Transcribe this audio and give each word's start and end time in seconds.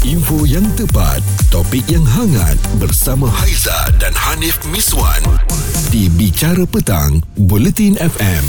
Info 0.00 0.48
yang 0.48 0.64
tepat, 0.80 1.20
topik 1.52 1.84
yang 1.84 2.00
hangat 2.00 2.56
bersama 2.80 3.28
Haiza 3.28 3.76
dan 4.00 4.16
Hanif 4.16 4.56
Miswan 4.72 5.20
di 5.92 6.08
Bicara 6.08 6.64
Petang, 6.64 7.20
Buletin 7.36 8.00
FM. 8.00 8.44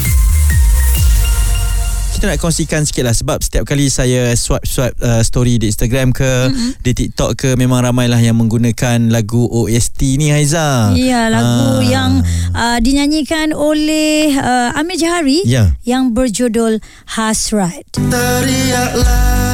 Kita 2.16 2.32
nak 2.32 2.40
kongsikan 2.40 2.88
sikit 2.88 3.04
lah 3.04 3.12
sebab 3.12 3.44
setiap 3.44 3.68
kali 3.68 3.92
saya 3.92 4.32
swipe-swipe 4.32 4.96
uh, 5.04 5.20
story 5.20 5.60
di 5.60 5.68
Instagram 5.68 6.16
ke, 6.16 6.24
mm-hmm. 6.48 6.72
di 6.80 6.92
TikTok 6.94 7.32
ke, 7.36 7.50
memang 7.60 7.84
ramailah 7.84 8.22
yang 8.22 8.40
menggunakan 8.40 9.12
lagu 9.12 9.44
OST 9.44 10.22
ni 10.24 10.32
Haiza. 10.32 10.96
Ya, 10.96 11.28
lagu 11.28 11.82
Ah. 11.82 11.84
yang 11.84 12.12
uh, 12.54 12.80
dinyanyikan 12.80 13.52
oleh 13.52 14.32
uh, 14.40 14.72
Amir 14.80 14.96
Jahari 14.96 15.44
Ya. 15.44 15.76
yang 15.84 16.16
berjudul 16.16 16.80
Hasrat. 17.12 17.90
Teriaklah 17.92 19.51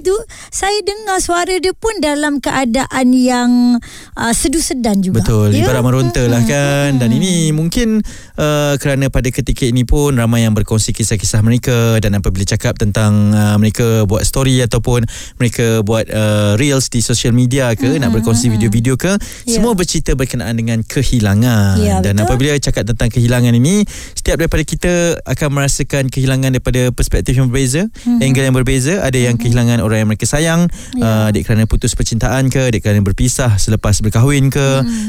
Tu 0.00 0.12
saya 0.58 0.82
dengar 0.82 1.22
suara 1.22 1.54
dia 1.62 1.70
pun 1.70 1.94
dalam 2.02 2.42
keadaan 2.42 3.14
yang 3.14 3.78
uh, 4.18 4.34
sedu 4.34 4.58
sedan 4.58 4.98
juga. 4.98 5.22
Betul, 5.22 5.54
Ya? 5.54 5.62
ibarat 5.62 5.86
meronta 5.86 6.18
lah 6.26 6.42
kan. 6.42 6.98
Dan 6.98 7.14
ini 7.14 7.54
mungkin 7.54 8.02
uh, 8.34 8.74
kerana 8.82 9.06
pada 9.06 9.30
ketika 9.30 9.62
ini 9.62 9.86
pun 9.86 10.18
ramai 10.18 10.42
yang 10.42 10.58
berkongsi 10.58 10.90
kisah-kisah 10.90 11.46
mereka 11.46 12.02
dan 12.02 12.18
apabila 12.18 12.42
cakap 12.42 12.74
tentang 12.74 13.30
uh, 13.30 13.54
mereka 13.54 14.02
buat 14.10 14.26
story 14.26 14.58
ataupun 14.66 15.06
mereka 15.38 15.86
buat 15.86 16.10
uh, 16.10 16.58
reels 16.58 16.90
di 16.90 17.06
social 17.06 17.30
media 17.30 17.70
ke, 17.78 17.94
nak 18.02 18.10
berkongsi 18.10 18.50
video-video 18.50 18.98
ke, 18.98 19.14
Ya. 19.46 19.62
semua 19.62 19.78
bercerita 19.78 20.18
berkenaan 20.18 20.58
dengan 20.58 20.82
kehilangan. 20.82 21.78
Ya, 21.78 22.02
dan 22.02 22.18
betul. 22.18 22.24
apabila 22.34 22.58
cakap 22.58 22.82
tentang 22.82 23.14
kehilangan 23.14 23.54
ini, 23.54 23.86
setiap 24.16 24.42
daripada 24.42 24.64
kita 24.64 24.92
akan 25.22 25.48
merasakan 25.54 26.10
kehilangan 26.10 26.50
daripada 26.56 26.90
perspektif 26.90 27.36
yang 27.36 27.46
berbeza, 27.46 27.86
angle 28.18 28.42
yang 28.42 28.56
berbeza. 28.56 29.04
Ada 29.04 29.30
yang 29.30 29.36
kehilangan 29.36 29.78
orang 29.84 30.02
yang 30.02 30.08
mereka 30.08 30.24
sayang, 30.24 30.46
Ya. 30.96 31.04
uh, 31.04 31.28
adik 31.28 31.44
kerana 31.44 31.68
putus 31.68 31.92
percintaan 31.92 32.48
ke, 32.48 32.72
adik 32.72 32.80
kerana 32.80 33.04
berpisah 33.04 33.60
selepas 33.60 34.00
berkahwin 34.00 34.48
ke, 34.48 34.68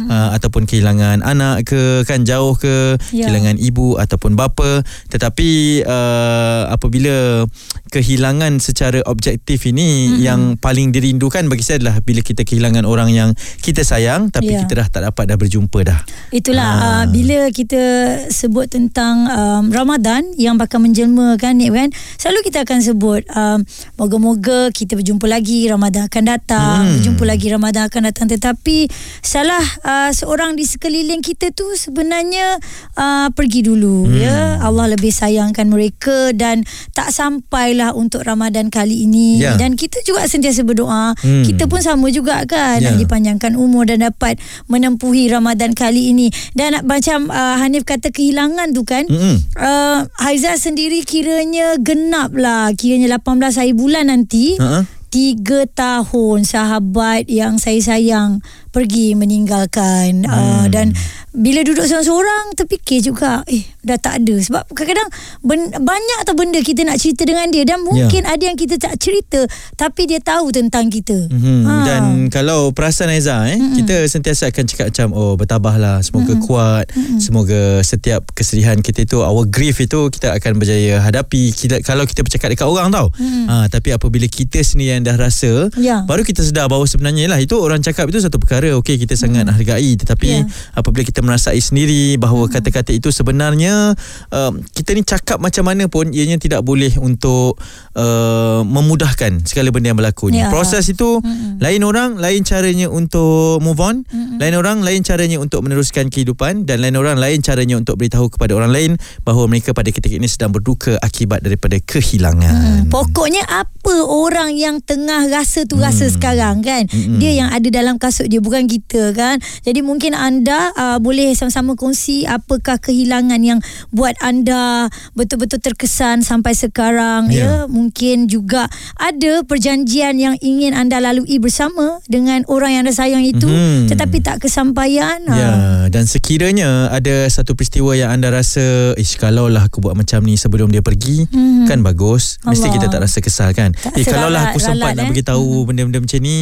uh, 0.09 0.29
ataupun 0.35 0.67
kehilangan 0.67 1.23
anak 1.23 1.63
ke, 1.63 2.03
kan 2.03 2.27
jauh 2.27 2.53
ke, 2.53 2.99
Ya. 3.15 3.25
kehilangan 3.25 3.55
ibu 3.57 3.95
ataupun 3.95 4.35
bapa. 4.35 4.83
Tetapi 5.07 5.49
uh, 5.83 6.67
apabila 6.69 7.47
kehilangan 7.89 8.59
secara 8.59 8.99
objektif 9.05 9.65
ini 9.65 10.11
Mm-mm. 10.11 10.21
yang 10.21 10.41
paling 10.55 10.91
dirindukan 10.91 11.47
bagi 11.47 11.63
saya 11.63 11.81
adalah 11.81 11.97
bila 12.01 12.19
kita 12.19 12.43
kehilangan 12.43 12.83
orang 12.83 13.09
yang 13.09 13.29
kita 13.61 13.81
sayang 13.81 14.29
tapi 14.29 14.51
Ya. 14.53 14.65
kita 14.65 14.81
dah 14.81 14.87
tak 14.89 15.01
dapat 15.05 15.23
dah 15.29 15.37
berjumpa 15.37 15.79
dah. 15.85 15.99
Itulah 16.29 16.69
Ah. 16.69 16.81
uh, 16.81 17.03
bila 17.09 17.49
kita 17.49 17.81
sebut 18.29 18.65
tentang 18.67 19.25
um, 19.25 19.63
Ramadan 19.69 20.25
yang 20.35 20.57
bakal 20.57 20.81
menjelma 20.81 21.37
kan 21.37 21.55
Nik 21.55 21.69
kan 21.69 21.89
selalu 22.17 22.39
kita 22.45 22.65
akan 22.65 22.79
sebut 22.81 23.21
um, 23.29 23.61
moga-moga 23.95 24.69
kita 24.71 24.97
berjumpa 24.97 25.25
lagi 25.29 25.63
Ramadan 25.65 26.09
akan 26.09 26.23
datang 26.27 26.77
Hmm. 26.81 26.91
berjumpa 26.97 27.23
lagi 27.23 27.47
Ramadan 27.47 27.83
akan 27.85 28.01
datang 28.03 28.27
tetapi 28.27 28.89
salah 29.19 29.61
uh, 29.81 30.09
seorang 30.09 30.53
di 30.53 30.63
sekeliling 30.63 31.21
kita 31.21 31.51
tu 31.51 31.69
sebenarnya 31.73 32.57
uh, 32.95 33.29
pergi 33.29 33.61
dulu 33.61 34.01
Hmm. 34.01 34.17
ya 34.17 34.37
Allah 34.59 34.89
lebih 34.89 35.11
sayangkan 35.11 35.65
mereka 35.65 36.33
dan 36.33 36.65
tak 36.91 37.09
sampailah 37.09 37.93
untuk 37.93 38.23
Ramadan 38.23 38.67
kali 38.67 39.05
ini 39.05 39.37
Ya. 39.37 39.53
dan 39.55 39.73
kita 39.73 40.01
juga 40.01 40.25
sentiasa 40.25 40.63
berdoa 40.63 41.13
Hmm. 41.15 41.43
kita 41.43 41.65
pun 41.65 41.79
sama 41.79 42.09
juga 42.09 42.41
kan 42.43 42.79
Ya. 42.79 42.89
nak 42.89 42.97
dipanjangkan 42.97 43.53
umur 43.53 43.85
dan 43.85 44.01
dapat 44.01 44.39
menempuhi 44.65 45.27
Ramadan 45.27 45.71
kali 45.71 46.09
ini 46.09 46.27
dan 46.53 46.73
macam 46.83 47.29
uh, 47.29 47.55
Hanif 47.57 47.83
kata 47.83 48.09
kehilangan 48.09 48.71
tu 48.71 48.81
kan 48.81 49.05
Mm-mm. 49.05 49.37
uh, 49.55 49.99
Haiza 50.17 50.55
sendiri 50.55 51.03
kiranya 51.03 51.75
genap 51.77 52.31
lah 52.31 52.71
kiranya 52.71 53.19
18 53.19 53.29
hari 53.55 53.73
bulan 53.73 54.07
nanti 54.07 54.55
Ha-ha. 54.55 54.87
Tiga 55.09 55.65
tahun 55.65 56.45
sahabat 56.45 57.33
yang 57.33 57.57
saya 57.57 57.81
sayang 57.81 58.45
pergi 58.69 59.13
meninggalkan 59.13 60.25
hmm. 60.25 60.29
uh, 60.29 60.65
dan 60.69 60.93
bila 61.29 61.61
duduk 61.61 61.85
seorang-seorang 61.85 62.57
terfikir 62.57 63.05
juga 63.05 63.45
eh 63.45 63.61
dah 63.85 64.01
tak 64.01 64.25
ada 64.25 64.35
sebab 64.41 64.65
kadang-kadang 64.73 65.09
ben, 65.45 65.69
banyak 65.71 66.19
tau 66.25 66.35
benda 66.35 66.59
kita 66.59 66.83
nak 66.83 66.97
cerita 66.97 67.23
dengan 67.23 67.47
dia 67.53 67.63
dan 67.63 67.85
mungkin 67.85 68.25
ada 68.25 68.43
yang 68.43 68.57
kita 68.57 68.81
tak 68.81 68.97
cerita 68.97 69.45
tapi 69.77 70.09
dia 70.09 70.19
tahu 70.19 70.49
tentang 70.49 70.89
kita 70.89 71.29
Mm-hmm. 71.29 71.61
Ha. 71.65 71.73
Dan 71.85 72.03
kalau 72.33 72.73
perasan 72.73 73.13
Aiza 73.13 73.45
eh, 73.47 73.55
mm-hmm. 73.55 73.75
kita 73.83 73.95
sentiasa 74.09 74.49
akan 74.49 74.63
cakap 74.65 74.85
macam 74.91 75.07
oh 75.13 75.33
bertabahlah, 75.37 76.01
semoga 76.01 76.33
mm-hmm. 76.35 76.45
kuat, 76.45 76.85
mm-hmm. 76.89 77.19
semoga 77.21 77.61
setiap 77.85 78.25
kesedihan 78.33 78.81
kita 78.81 79.05
itu 79.05 79.21
our 79.21 79.45
grief 79.45 79.77
itu 79.79 80.09
kita 80.09 80.35
akan 80.35 80.59
berjaya 80.59 80.99
hadapi. 80.99 81.53
Kita 81.53 81.79
kalau 81.85 82.03
kita 82.09 82.25
bercakap 82.25 82.51
dekat 82.51 82.67
orang 82.67 82.89
tau. 82.89 83.13
Mm-hmm. 83.15 83.45
Ha 83.47 83.55
tapi 83.69 83.93
apabila 83.93 84.25
kita 84.25 84.59
sendiri 84.61 84.99
yang 84.99 85.05
dah 85.05 85.15
rasa, 85.15 85.71
Ya. 85.79 86.03
baru 86.03 86.25
kita 86.25 86.43
sedar 86.43 86.67
bahawa 86.67 86.83
sebenarnya 86.89 87.29
lah 87.31 87.39
itu 87.39 87.55
orang 87.55 87.79
cakap 87.79 88.09
itu 88.09 88.19
satu 88.19 88.41
perkara 88.41 88.68
okey 88.77 89.01
kita 89.01 89.17
sangat 89.17 89.47
mm-hmm. 89.47 89.57
hargai 89.57 89.91
tetapi 89.97 90.27
Ya. 90.29 90.45
apabila 90.77 91.01
kita 91.01 91.25
merasai 91.25 91.57
sendiri 91.57 92.13
bahawa 92.21 92.45
mm-hmm. 92.45 92.55
kata-kata 92.61 92.91
itu 92.93 93.09
sebenarnya 93.09 93.97
um, 94.29 94.61
kita 94.61 94.93
ni 94.93 95.01
cakap 95.01 95.41
macam 95.41 95.65
mana 95.65 95.89
pun 95.89 96.13
ianya 96.13 96.37
tidak 96.37 96.61
boleh 96.61 96.93
untuk 97.01 97.57
uh, 97.97 98.61
memudahkan 98.61 99.43
segala 99.47 99.73
benda 99.73 99.89
yang 99.89 99.99
berlaku 99.99 100.29
ni. 100.29 100.43
Ya. 100.43 100.53
Proses 100.53 100.85
itu 100.91 101.23
Mm-mm. 101.23 101.57
lain 101.57 101.81
orang 101.81 102.21
lain 102.21 102.45
caranya 102.45 102.87
untuk 102.91 103.57
move 103.63 103.79
on, 103.81 104.05
Mm-mm. 104.05 104.37
lain 104.37 104.53
orang 104.53 104.85
lain 104.85 105.01
caranya 105.01 105.41
untuk 105.41 105.65
meneruskan 105.65 106.13
kehidupan 106.13 106.69
dan 106.69 106.83
lain 106.83 106.95
orang 106.99 107.17
lain 107.17 107.41
caranya 107.41 107.75
untuk 107.79 107.97
beritahu 107.97 108.29
kepada 108.29 108.53
orang 108.53 108.71
lain 108.71 108.91
bahawa 109.25 109.49
mereka 109.49 109.73
pada 109.73 109.89
ketika 109.89 110.13
ini 110.13 110.29
sedang 110.29 110.53
berduka 110.53 110.99
akibat 111.01 111.41
daripada 111.41 111.79
kehilangan. 111.81 112.85
Hmm, 112.85 112.93
pokoknya 112.93 113.43
apa 113.49 113.95
orang 114.05 114.53
yang 114.53 114.83
tengah 114.83 115.25
rasa 115.31 115.65
tu 115.65 115.79
rasa 115.79 116.05
sekarang 116.11 116.61
kan 116.61 116.85
Mm-mm. 116.89 117.17
dia 117.17 117.31
yang 117.45 117.49
ada 117.49 117.67
dalam 117.71 117.95
kasut 117.97 118.27
dia 118.27 118.43
bukan 118.49 118.65
kita 118.65 119.13
kan 119.13 119.37
jadi 119.61 119.79
mungkin 119.79 120.11
anda 120.11 120.73
uh, 120.73 120.97
boleh 120.97 121.31
sama-sama 121.31 121.73
kongsi 121.73 122.25
apakah 122.25 122.81
kehilangan 122.81 123.37
yang 123.39 123.59
buat 123.89 124.17
anda 124.19 124.89
betul-betul 125.13 125.61
terkesan 125.61 126.21
sampai 126.21 126.51
sekarang 126.51 127.29
Ya. 127.29 127.37
ya 127.39 127.53
mungkin 127.65 128.25
juga 128.25 128.65
ada 128.95 129.43
perjanjian 129.43 130.17
yang 130.17 130.33
ingin 130.39 130.73
anda 130.73 130.97
lalui 130.97 131.37
bersama 131.37 132.01
dengan 132.05 132.41
orang 132.47 132.73
yang 132.73 132.81
anda 132.81 132.95
sayang 132.95 133.21
itu 133.21 133.45
Mhm. 133.45 133.85
tetapi 133.87 134.17
tak 134.19 134.41
kesampaian 134.41 135.21
Ya, 135.21 135.51
Ah. 135.51 135.83
dan 135.87 136.07
sekiranya 136.07 136.89
ada 136.89 137.27
satu 137.27 137.53
peristiwa 137.53 137.93
yang 137.93 138.09
anda 138.09 138.31
rasa, 138.31 138.95
ish 138.95 139.15
kalau 139.15 139.45
lah 139.45 139.67
aku 139.67 139.77
buat 139.77 139.93
macam 139.93 140.23
ni 140.23 140.35
sebelum 140.35 140.71
dia 140.71 140.79
pergi, 140.79 141.27
Mhm. 141.27 141.67
kan 141.67 141.83
bagus. 141.83 142.39
Mesti 142.41 142.65
Allah. 142.65 142.75
kita 142.79 142.85
tak 142.87 143.01
rasa 143.03 143.19
kesal 143.19 143.49
kan. 143.51 143.69
Tak 143.71 143.93
eh 143.93 144.01
rasa 144.01 144.09
kalau 144.09 144.27
lah 144.27 144.41
ralat- 144.41 144.49
aku 144.49 144.59
sempat 144.59 144.79
ralat, 144.79 144.95
nak 144.95 145.05
eh. 145.05 145.09
beritahu 145.11 145.49
benda-benda 145.65 145.99
macam 145.99 146.19
ni, 146.19 146.37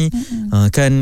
uh, 0.48 0.68
kan 0.70 0.92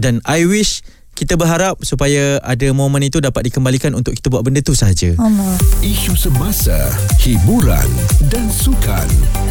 dan 0.00 0.24
I 0.24 0.48
wish 0.48 0.80
kita 1.20 1.36
berharap 1.36 1.76
supaya 1.80 2.40
ada 2.40 2.72
momen 2.72 3.04
itu 3.04 3.20
dapat 3.20 3.44
dikembalikan 3.44 3.92
untuk 3.92 4.16
kita 4.16 4.32
buat 4.32 4.40
benda 4.40 4.64
tu 4.64 4.72
saja. 4.72 5.12
Allah 5.20 5.52
Isu 5.80 6.16
semasa, 6.16 6.88
hiburan 7.20 7.84
dan 8.26 8.48
sukan 8.48 9.04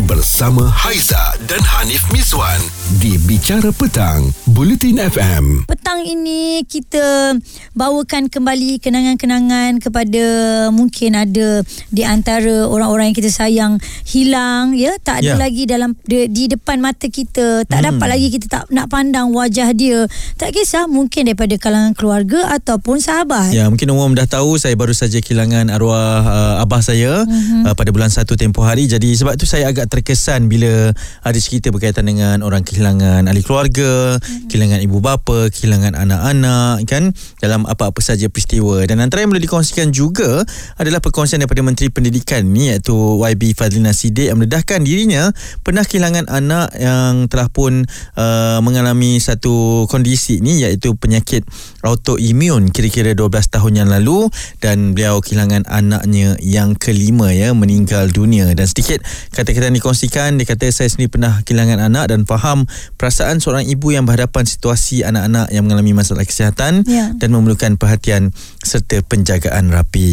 bersama 0.04 0.66
Haiza 0.66 1.22
dan 1.46 1.62
Hanif 1.62 2.02
Miswan 2.10 2.58
di 2.98 3.22
Bicara 3.22 3.70
Petang, 3.70 4.34
Buletin 4.48 4.98
FM. 4.98 5.70
Petang 5.70 6.02
ini 6.02 6.66
kita 6.66 7.38
bawakan 7.72 8.28
kembali 8.28 8.82
kenangan-kenangan 8.82 9.78
kepada 9.78 10.26
mungkin 10.72 11.14
ada 11.14 11.62
di 11.88 12.02
antara 12.02 12.66
orang-orang 12.66 13.14
yang 13.14 13.20
kita 13.20 13.30
sayang 13.30 13.78
hilang 14.04 14.74
ya 14.74 14.98
tak 14.98 15.22
ada 15.22 15.28
Ya. 15.30 15.38
lagi 15.38 15.70
dalam 15.70 15.94
di, 16.02 16.26
di 16.26 16.50
depan 16.50 16.82
mata 16.82 17.06
kita 17.06 17.62
tak 17.64 17.78
Hmm. 17.78 17.94
dapat 17.94 18.08
lagi 18.10 18.28
kita 18.32 18.50
tak 18.50 18.64
nak 18.72 18.90
pandang 18.90 19.30
wajah 19.30 19.70
dia 19.72 20.10
tak 20.34 20.50
kisah 20.52 20.90
mungkin 20.90 21.30
daripada 21.30 21.59
kalangan 21.60 21.94
keluarga 21.94 22.56
ataupun 22.56 23.04
sahabat 23.04 23.52
Ya, 23.52 23.68
mungkin 23.68 23.92
umum 23.92 24.16
dah 24.16 24.24
tahu 24.24 24.56
saya 24.56 24.78
baru 24.80 24.96
saja 24.96 25.20
kehilangan 25.20 25.68
arwah 25.74 26.24
uh, 26.24 26.64
abah 26.64 26.80
saya 26.80 27.28
uh, 27.28 27.74
pada 27.76 27.90
bulan 27.92 28.08
1 28.08 28.24
tempoh 28.40 28.64
hari. 28.64 28.88
Jadi 28.88 29.12
sebab 29.12 29.36
tu 29.36 29.44
saya 29.44 29.68
agak 29.68 29.92
terkesan 29.92 30.48
bila 30.48 30.96
ada 31.26 31.40
cerita 31.42 31.74
berkaitan 31.74 32.08
dengan 32.08 32.40
orang 32.46 32.64
kehilangan 32.64 33.28
ahli 33.28 33.42
keluarga, 33.44 34.16
kehilangan 34.48 34.80
ibu 34.86 35.04
bapa, 35.04 35.52
kehilangan 35.52 35.98
anak-anak 35.98 36.88
kan 36.88 37.12
dalam 37.44 37.68
apa-apa 37.68 38.00
saja 38.00 38.32
peristiwa. 38.32 38.86
Dan 38.88 39.04
antara 39.04 39.26
yang 39.26 39.34
boleh 39.34 39.44
dikongsikan 39.44 39.92
juga 39.92 40.46
adalah 40.80 41.04
perkongsian 41.04 41.42
daripada 41.42 41.66
Menteri 41.66 41.90
Pendidikan 41.90 42.46
ni 42.48 42.70
iaitu 42.70 42.94
YB 43.20 43.58
Fadlina 43.58 43.92
Sidik 43.92 44.30
yang 44.30 44.38
mendedahkan 44.38 44.86
dirinya 44.86 45.34
pernah 45.66 45.84
kehilangan 45.84 46.30
anak 46.30 46.72
yang 46.78 47.26
telah 47.28 47.50
pun 47.50 47.84
uh, 48.16 48.60
mengalami 48.62 49.18
satu 49.18 49.90
kondisi 49.90 50.40
ni 50.40 50.62
iaitu 50.62 50.94
penyakit 50.94 51.49
autoimun 51.82 52.70
kira-kira 52.70 53.14
12 53.14 53.30
tahun 53.50 53.74
yang 53.86 53.90
lalu 53.90 54.28
dan 54.60 54.94
beliau 54.94 55.20
kehilangan 55.20 55.66
anaknya 55.68 56.36
yang 56.44 56.76
kelima 56.76 57.32
ya 57.32 57.52
meninggal 57.54 58.10
dunia 58.10 58.52
dan 58.54 58.66
sedikit 58.66 59.00
kata-kata 59.32 59.70
yang 59.72 59.78
dikongsikan 59.78 60.36
dia 60.36 60.46
kata 60.46 60.70
saya 60.70 60.90
sendiri 60.92 61.12
pernah 61.12 61.42
kehilangan 61.44 61.80
anak 61.92 62.12
dan 62.12 62.24
faham 62.26 62.66
perasaan 62.96 63.40
seorang 63.40 63.66
ibu 63.66 63.92
yang 63.92 64.04
berhadapan 64.04 64.44
situasi 64.44 65.02
anak-anak 65.04 65.50
yang 65.50 65.64
mengalami 65.66 65.94
masalah 65.94 66.24
kesihatan 66.24 66.82
Ya. 66.90 67.12
dan 67.16 67.30
memerlukan 67.32 67.76
perhatian 67.76 68.32
serta 68.64 69.04
penjagaan 69.06 69.70
rapi. 69.70 70.10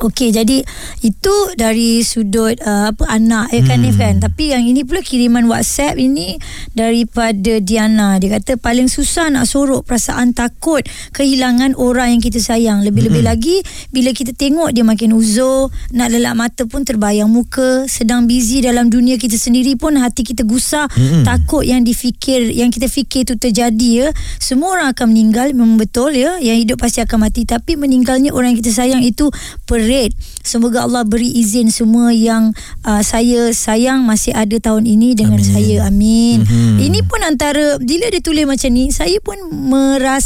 Okey, 0.00 0.30
jadi 0.30 0.62
itu 1.00 1.34
dari 1.56 2.00
sudut 2.06 2.56
uh, 2.62 2.92
apa 2.94 3.04
anak 3.10 3.50
ya 3.50 3.62
kan 3.66 3.78
Hmm. 3.80 3.96
Kan. 3.96 4.14
Tapi 4.20 4.52
yang 4.52 4.62
ini 4.64 4.84
pula 4.84 5.00
kiriman 5.00 5.48
WhatsApp 5.48 5.96
ini 5.96 6.36
daripada 6.76 7.58
Diana. 7.58 8.20
Dia 8.20 8.38
kata 8.38 8.56
paling 8.56 8.86
susah 8.86 9.32
nak 9.32 9.48
sorok 9.48 9.88
perasaan 9.88 10.32
takut 10.40 10.80
kehilangan 11.12 11.76
orang 11.76 12.16
yang 12.16 12.22
kita 12.24 12.40
sayang. 12.40 12.80
Lebih-lebih 12.80 13.20
Hmm. 13.20 13.30
lagi 13.36 13.56
bila 13.92 14.16
kita 14.16 14.32
tengok 14.32 14.72
dia 14.72 14.80
makin 14.80 15.12
uzur, 15.12 15.68
nak 15.92 16.08
lelak 16.08 16.32
mata 16.32 16.64
pun 16.64 16.80
terbayang 16.80 17.28
muka, 17.28 17.84
sedang 17.84 18.24
busy 18.24 18.64
dalam 18.64 18.88
dunia 18.88 19.20
kita 19.20 19.36
sendiri 19.36 19.76
pun 19.76 20.00
hati 20.00 20.24
kita 20.24 20.48
gusar, 20.48 20.88
Mm-mm. 20.96 21.28
takut 21.28 21.60
yang 21.60 21.84
difikir 21.84 22.48
yang 22.48 22.72
kita 22.72 22.88
fikir 22.88 23.28
itu 23.28 23.36
terjadi 23.36 23.90
ya. 23.92 24.08
Semua 24.40 24.80
orang 24.80 24.88
akan 24.96 25.12
meninggal 25.12 25.52
memang 25.52 25.76
betul 25.76 26.16
ya. 26.16 26.40
Yang 26.40 26.56
hidup 26.64 26.76
pasti 26.80 27.04
akan 27.04 27.28
mati 27.28 27.44
tapi 27.44 27.76
meninggalnya 27.76 28.32
orang 28.32 28.56
yang 28.56 28.60
kita 28.64 28.72
sayang 28.72 29.02
itu 29.04 29.28
perit. 29.68 30.16
Semoga 30.40 30.88
Allah 30.88 31.04
beri 31.04 31.28
izin 31.28 31.68
semua 31.68 32.14
yang 32.14 32.56
uh, 32.86 33.02
saya 33.04 33.52
sayang 33.52 34.06
masih 34.06 34.32
ada 34.32 34.56
tahun 34.56 34.86
ini 34.86 35.12
dengan 35.12 35.42
Amin. 35.42 35.50
saya. 35.52 35.76
Amin. 35.84 36.38
Mhm. 36.46 36.78
Ini 36.80 37.00
pun 37.04 37.20
antara 37.20 37.76
bila 37.82 38.06
dia 38.08 38.22
tulis 38.22 38.46
macam 38.46 38.70
ni, 38.70 38.88
saya 38.88 39.18
pun 39.20 39.36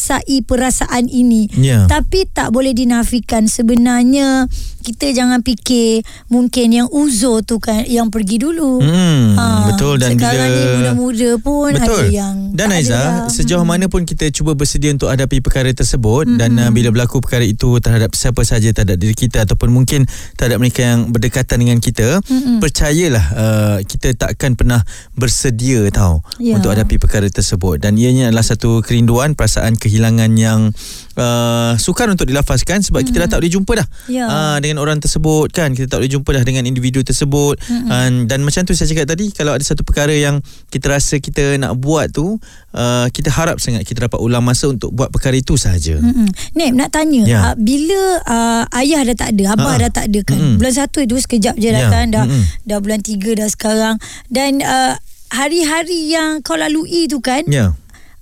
merasai 0.04 0.44
perasaan 0.44 1.08
ini. 1.08 1.48
Ya. 1.56 1.88
Tapi 1.88 2.28
tak 2.28 2.52
boleh 2.52 2.76
dinafikan 2.76 3.48
sebenarnya 3.48 4.44
kita 4.84 5.16
jangan 5.16 5.40
fikir 5.40 6.04
mungkin 6.28 6.68
yang 6.68 6.88
uzur 6.92 7.40
tu 7.40 7.56
kan 7.56 7.88
yang 7.88 8.12
pergi 8.12 8.36
dulu. 8.36 8.84
Hmm, 8.84 9.32
Ah, 9.34 9.72
betul 9.72 9.96
dan 9.96 10.12
sekarang 10.20 10.44
bila 10.44 10.52
ni 10.52 10.64
muda-muda 10.76 11.30
pun 11.40 11.72
Betul. 11.72 12.04
ada 12.04 12.12
yang 12.12 12.36
dan 12.52 12.68
Aiza, 12.68 12.92
dah. 12.92 13.32
sejauh 13.32 13.64
Hmm. 13.64 13.80
mana 13.80 13.84
pun 13.88 14.04
kita 14.04 14.28
cuba 14.28 14.52
bersedia 14.52 14.92
untuk 14.92 15.08
hadapi 15.08 15.40
perkara 15.40 15.72
tersebut 15.72 16.28
mm-hmm. 16.28 16.40
dan 16.40 16.50
uh, 16.60 16.68
bila 16.68 16.92
berlaku 16.92 17.24
perkara 17.24 17.48
itu 17.48 17.80
terhadap 17.80 18.12
siapa 18.12 18.44
saja 18.44 18.68
terhadap 18.76 19.00
diri 19.00 19.16
kita 19.16 19.48
ataupun 19.48 19.72
mungkin 19.72 20.04
terhadap 20.36 20.60
mereka 20.60 20.84
yang 20.84 21.08
berdekatan 21.08 21.64
dengan 21.64 21.80
kita, 21.80 22.20
mm-hmm. 22.20 22.60
percayalah 22.60 23.24
uh, 23.32 23.78
kita 23.88 24.12
takkan 24.12 24.52
pernah 24.52 24.84
bersedia 25.16 25.88
tahu 25.88 26.20
Ya. 26.36 26.60
untuk 26.60 26.76
hadapi 26.76 27.00
perkara 27.00 27.24
tersebut 27.32 27.80
dan 27.80 27.96
ianya 27.96 28.28
adalah 28.28 28.44
satu 28.44 28.84
kerinduan, 28.84 29.32
perasaan 29.32 29.80
kehilangan 29.84 30.32
yang 30.34 30.72
uh, 31.14 31.76
sukar 31.76 32.08
untuk 32.08 32.24
dilafazkan 32.24 32.80
sebab 32.80 33.02
mm-hmm. 33.02 33.08
kita 33.12 33.18
dah 33.20 33.28
tak 33.28 33.38
boleh 33.38 33.52
jumpa 33.52 33.72
dah 33.76 33.88
Ya. 34.06 34.24
uh, 34.24 34.56
dengan 34.58 34.80
orang 34.80 34.98
tersebut 34.98 35.50
kan 35.50 35.72
kita 35.72 35.86
tak 35.86 36.00
boleh 36.00 36.08
jumpa 36.08 36.30
dah 36.32 36.42
dengan 36.42 36.64
individu 36.64 37.00
tersebut 37.00 37.60
mm-hmm. 37.60 37.88
uh, 37.88 38.10
dan 38.24 38.40
macam 38.40 38.64
tu 38.64 38.72
saya 38.72 38.88
cakap 38.88 39.06
tadi 39.06 39.28
kalau 39.30 39.52
ada 39.52 39.60
satu 39.60 39.82
perkara 39.82 40.12
yang 40.12 40.40
kita 40.68 40.88
rasa 40.88 41.18
kita 41.18 41.54
nak 41.56 41.76
buat 41.76 42.08
tu 42.08 42.40
uh, 42.72 43.06
kita 43.08 43.28
harap 43.28 43.58
sangat 43.58 43.84
kita 43.84 44.04
dapat 44.04 44.18
ulang 44.18 44.40
masa 44.40 44.66
untuk 44.66 44.90
buat 44.90 45.08
perkara 45.08 45.34
itu 45.34 45.54
sahaja 45.54 46.00
mm. 46.00 46.04
Mm-mm. 46.04 46.28
Nek 46.54 46.70
nak 46.72 46.88
tanya 46.90 47.22
Ya. 47.24 47.40
uh, 47.42 47.54
bila 47.54 48.02
uh, 48.22 48.62
ayah 48.76 49.04
dah 49.04 49.16
tak 49.18 49.30
ada, 49.32 49.52
abah 49.52 49.74
Ha. 49.74 49.80
dah 49.80 49.90
tak 49.92 50.06
ada 50.08 50.20
kan. 50.22 50.38
Mm-mm. 50.38 50.56
Bulan 50.56 50.74
satu 50.74 50.98
itu 50.98 51.16
sekejap 51.16 51.54
je 51.54 51.68
dah 51.68 51.82
Ya. 51.82 51.90
kan 51.90 52.06
dah 52.08 52.24
Mm-mm. 52.24 52.42
dah 52.62 52.78
bulan 52.78 53.00
tiga 53.00 53.34
dah 53.34 53.48
sekarang 53.48 53.96
dan 54.28 54.60
uh, 54.60 54.94
hari-hari 55.28 56.08
yang 56.08 56.40
kau 56.40 56.54
lalui 56.54 57.04
tu 57.06 57.18
kan 57.18 57.42
ya 57.44 57.74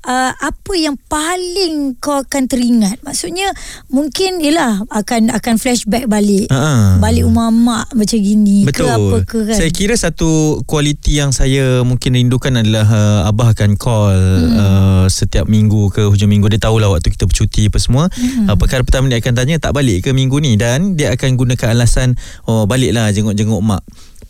uh, 0.06 0.32
apa 0.34 0.72
yang 0.75 0.99
paling 1.06 1.99
kau 1.99 2.22
akan 2.22 2.46
teringat? 2.50 2.99
Maksudnya 3.02 3.50
mungkin 3.88 4.43
yalah 4.43 4.82
akan 4.90 5.34
akan 5.34 5.54
flashback 5.58 6.06
balik. 6.10 6.50
Ha-ha. 6.50 6.99
Balik 6.99 7.26
rumah 7.26 7.50
mak 7.50 7.87
macam 7.94 8.19
gini 8.19 8.66
Betul. 8.66 8.87
ke 8.87 8.90
apa 8.90 9.16
ke 9.26 9.38
kan. 9.50 9.56
Saya 9.58 9.70
kira 9.70 9.94
satu 9.94 10.62
kualiti 10.66 11.19
yang 11.19 11.31
saya 11.31 11.82
mungkin 11.87 12.19
rindukan 12.19 12.54
adalah 12.58 12.87
uh, 12.87 13.31
abah 13.31 13.54
akan 13.54 13.78
call 13.78 14.14
hmm. 14.14 14.58
uh, 14.58 15.06
setiap 15.08 15.46
minggu 15.46 15.90
ke 15.94 16.06
hujung 16.06 16.31
minggu. 16.31 16.50
Dia 16.50 16.62
tahulah 16.62 16.90
waktu 16.90 17.10
kita 17.14 17.26
bercuti 17.26 17.70
apa 17.70 17.78
semua. 17.78 18.04
Hmm. 18.12 18.50
Uh, 18.50 18.56
perkara 18.58 18.82
pertama 18.82 19.08
dia 19.10 19.19
akan 19.19 19.34
tanya 19.34 19.56
tak 19.58 19.75
balik 19.75 20.06
ke 20.06 20.10
minggu 20.14 20.38
ni 20.43 20.58
dan 20.58 20.94
dia 20.99 21.14
akan 21.14 21.38
gunakan 21.38 21.75
alasan 21.75 22.19
oh 22.46 22.66
baliklah 22.66 23.10
jenguk-jenguk 23.14 23.62
mak. 23.62 23.82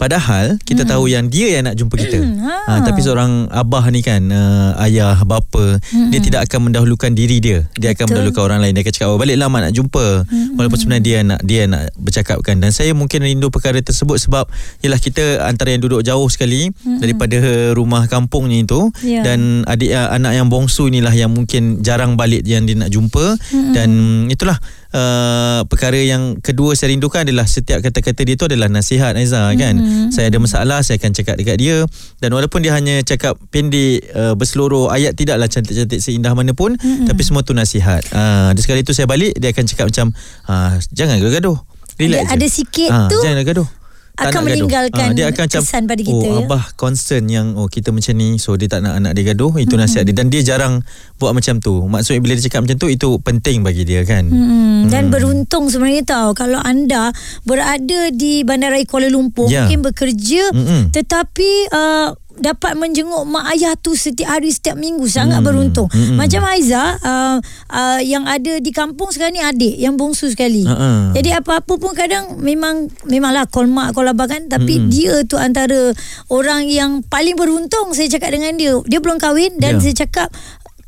Padahal 0.02 0.58
kita 0.66 0.82
hmm. 0.82 0.90
tahu 0.90 1.04
yang 1.06 1.30
dia 1.30 1.54
yang 1.54 1.70
nak 1.70 1.78
jumpa 1.78 1.94
kita. 1.94 2.18
Ha. 2.42 2.54
ha, 2.66 2.72
tapi 2.82 3.06
seorang 3.06 3.46
abah 3.54 3.86
ni 3.94 4.02
kan 4.02 4.18
uh, 4.34 4.74
ayah 4.82 5.14
bapa 5.22 5.78
hmm. 5.78 6.10
dia 6.10 6.18
tidak 6.18 6.50
akan 6.50 6.66
mendahulukan 6.66 7.14
diri 7.14 7.38
dia. 7.38 7.62
Dia 7.78 7.94
akan 7.94 8.10
Betul. 8.10 8.10
mendahulukan 8.10 8.42
orang 8.50 8.58
lain. 8.66 8.72
Dia 8.74 8.82
akan 8.82 8.94
cakap 8.98 9.08
oh 9.14 9.18
baliklah 9.22 9.46
mak 9.46 9.70
nak 9.70 9.74
jumpa. 9.78 10.06
Hmm. 10.26 10.58
Walaupun 10.58 10.78
sebenarnya 10.82 11.04
dia 11.06 11.18
nak 11.22 11.40
dia 11.46 11.62
nak 11.70 11.94
bercakapkan 11.94 12.58
dan 12.58 12.74
saya 12.74 12.90
mungkin 12.98 13.22
rindu 13.22 13.54
perkara 13.54 13.78
tersebut 13.78 14.18
sebab 14.18 14.50
ialah 14.82 14.98
kita 14.98 15.46
antara 15.46 15.70
yang 15.70 15.86
duduk 15.86 16.02
jauh 16.02 16.26
sekali 16.26 16.74
hmm. 16.74 16.98
daripada 16.98 17.38
rumah 17.78 18.10
kampungnya 18.10 18.58
itu 18.66 18.90
Ya. 19.06 19.22
dan 19.22 19.62
adik 19.66 19.94
uh, 19.94 20.14
anak 20.14 20.34
yang 20.34 20.50
bongsu 20.50 20.90
inilah 20.90 21.14
yang 21.14 21.30
mungkin 21.30 21.82
jarang 21.86 22.18
balik 22.18 22.42
yang 22.42 22.66
dia 22.66 22.74
nak 22.74 22.90
jumpa 22.90 23.38
hmm. 23.38 23.70
dan 23.70 23.90
itulah 24.26 24.58
Uh, 24.92 25.64
perkara 25.72 25.96
yang 25.96 26.36
kedua 26.38 26.76
saya 26.76 26.92
rindukan 26.92 27.24
adalah 27.24 27.48
setiap 27.48 27.80
kata-kata 27.80 28.28
dia 28.28 28.36
tu 28.36 28.44
adalah 28.44 28.68
nasihat 28.68 29.16
Aiza 29.16 29.48
kan. 29.56 29.80
Mm-hmm. 29.80 30.12
Saya 30.12 30.28
ada 30.28 30.36
masalah 30.36 30.84
saya 30.84 31.00
akan 31.00 31.16
cakap 31.16 31.40
dekat 31.40 31.56
dia 31.56 31.88
dan 32.20 32.28
walaupun 32.30 32.60
dia 32.60 32.76
hanya 32.76 33.00
cakap 33.00 33.40
pendek 33.48 34.04
uh, 34.12 34.36
berseluruh 34.36 34.92
ayat 34.92 35.16
tidaklah 35.16 35.48
cantik-cantik 35.48 35.96
seindah 35.96 36.36
mana 36.36 36.52
pun 36.52 36.76
mm-hmm. 36.76 37.08
tapi 37.08 37.24
semua 37.24 37.40
tu 37.40 37.56
nasihat. 37.56 38.04
Uh, 38.12 38.52
dan 38.52 38.60
sekali 38.60 38.84
tu 38.84 38.92
saya 38.92 39.08
balik 39.08 39.32
dia 39.32 39.48
akan 39.48 39.64
cakap 39.64 39.88
macam 39.88 40.06
uh, 40.46 40.76
jangan 40.92 41.16
gaduh. 41.24 41.56
Relax 41.96 42.24
Ada- 42.24 42.28
je. 42.28 42.34
ada 42.36 42.46
sikit 42.48 42.90
Ah, 42.92 43.08
tu 43.08 43.16
Jangan 43.20 43.44
gaduh. 43.44 43.68
Tak 44.12 44.28
akan 44.28 44.42
meninggalkan 44.44 45.08
Ah, 45.08 45.12
dia 45.12 45.26
akan 45.26 45.42
macam 45.46 45.62
kesan 45.62 45.82
pada 45.84 45.98
kita, 45.98 46.12
oh 46.22 46.34
ya. 46.34 46.44
abah 46.44 46.64
concern 46.74 47.24
yang 47.26 47.54
oh 47.54 47.64
kita 47.64 47.88
macam 47.88 48.12
ni 48.12 48.36
so 48.36 48.52
dia 48.54 48.68
tak 48.68 48.80
nak 48.80 48.96
anak 48.96 49.12
dia 49.12 49.32
gaduh 49.32 49.56
itu 49.56 49.72
nasihat 49.72 50.04
dia. 50.04 50.12
Dan 50.12 50.28
dia 50.28 50.40
jarang 50.42 50.84
buat 51.16 51.32
macam 51.32 51.58
tu. 51.58 51.80
Maksudnya 51.82 52.20
bila 52.20 52.32
dia 52.34 52.44
cakap 52.44 52.60
macam 52.62 52.76
tu 52.76 52.88
itu 52.88 53.08
penting 53.18 53.60
bagi 53.60 53.82
dia 53.82 54.02
kan? 54.02 54.24
Hmm, 54.24 54.86
dan 54.86 55.08
beruntung 55.08 55.66
sebenarnya 55.66 56.04
tahu 56.04 56.30
kalau 56.32 56.58
anda 56.58 57.08
berada 57.42 58.10
di 58.10 58.42
Bandaraya 58.42 58.84
Kuala 58.84 59.06
Lumpur 59.06 59.48
Ya. 59.48 59.64
mungkin 59.64 59.80
bekerja 59.82 60.48
Mm-mm. 60.50 60.82
tetapi 60.90 61.50
uh, 61.68 62.12
dapat 62.42 62.74
menjenguk 62.74 63.22
mak 63.22 63.54
ayah 63.54 63.72
tu 63.74 63.94
setiap 63.94 64.34
hari 64.34 64.50
setiap 64.50 64.74
minggu 64.74 65.06
sangat 65.06 65.38
Hmm. 65.38 65.46
beruntung. 65.46 65.86
Mm-mm. 65.88 66.18
Macam 66.18 66.42
Aiza 66.44 66.98
uh, 66.98 67.38
uh, 67.70 68.00
yang 68.02 68.26
ada 68.26 68.58
di 68.58 68.68
kampung 68.68 69.08
sekarang 69.08 69.32
ni 69.32 69.42
adik 69.42 69.74
yang 69.76 69.94
bongsu 69.94 70.28
sekali. 70.28 70.66
Ha-ha. 70.66 71.14
Jadi 71.14 71.30
apa-apa 71.30 71.78
pun 71.78 71.94
kadang 71.94 72.36
memang 72.36 72.90
memanglah 73.06 73.46
call 73.46 73.66
mak 73.66 73.92
call 73.92 74.06
abah 74.06 74.26
kan 74.26 74.46
tapi 74.46 74.76
Mm-mm. 74.76 74.90
dia 74.90 75.22
tu 75.22 75.38
antara 75.38 75.94
orang 76.26 76.66
yang 76.66 77.00
paling 77.02 77.34
beruntung 77.34 77.94
saya 77.94 78.10
cakap 78.10 78.34
dengan 78.34 78.58
dia. 78.58 78.74
Dia 78.84 78.98
belum 78.98 79.16
kahwin 79.16 79.56
dan 79.56 79.78
Ya. 79.78 79.80
saya 79.80 79.94
cakap 80.02 80.28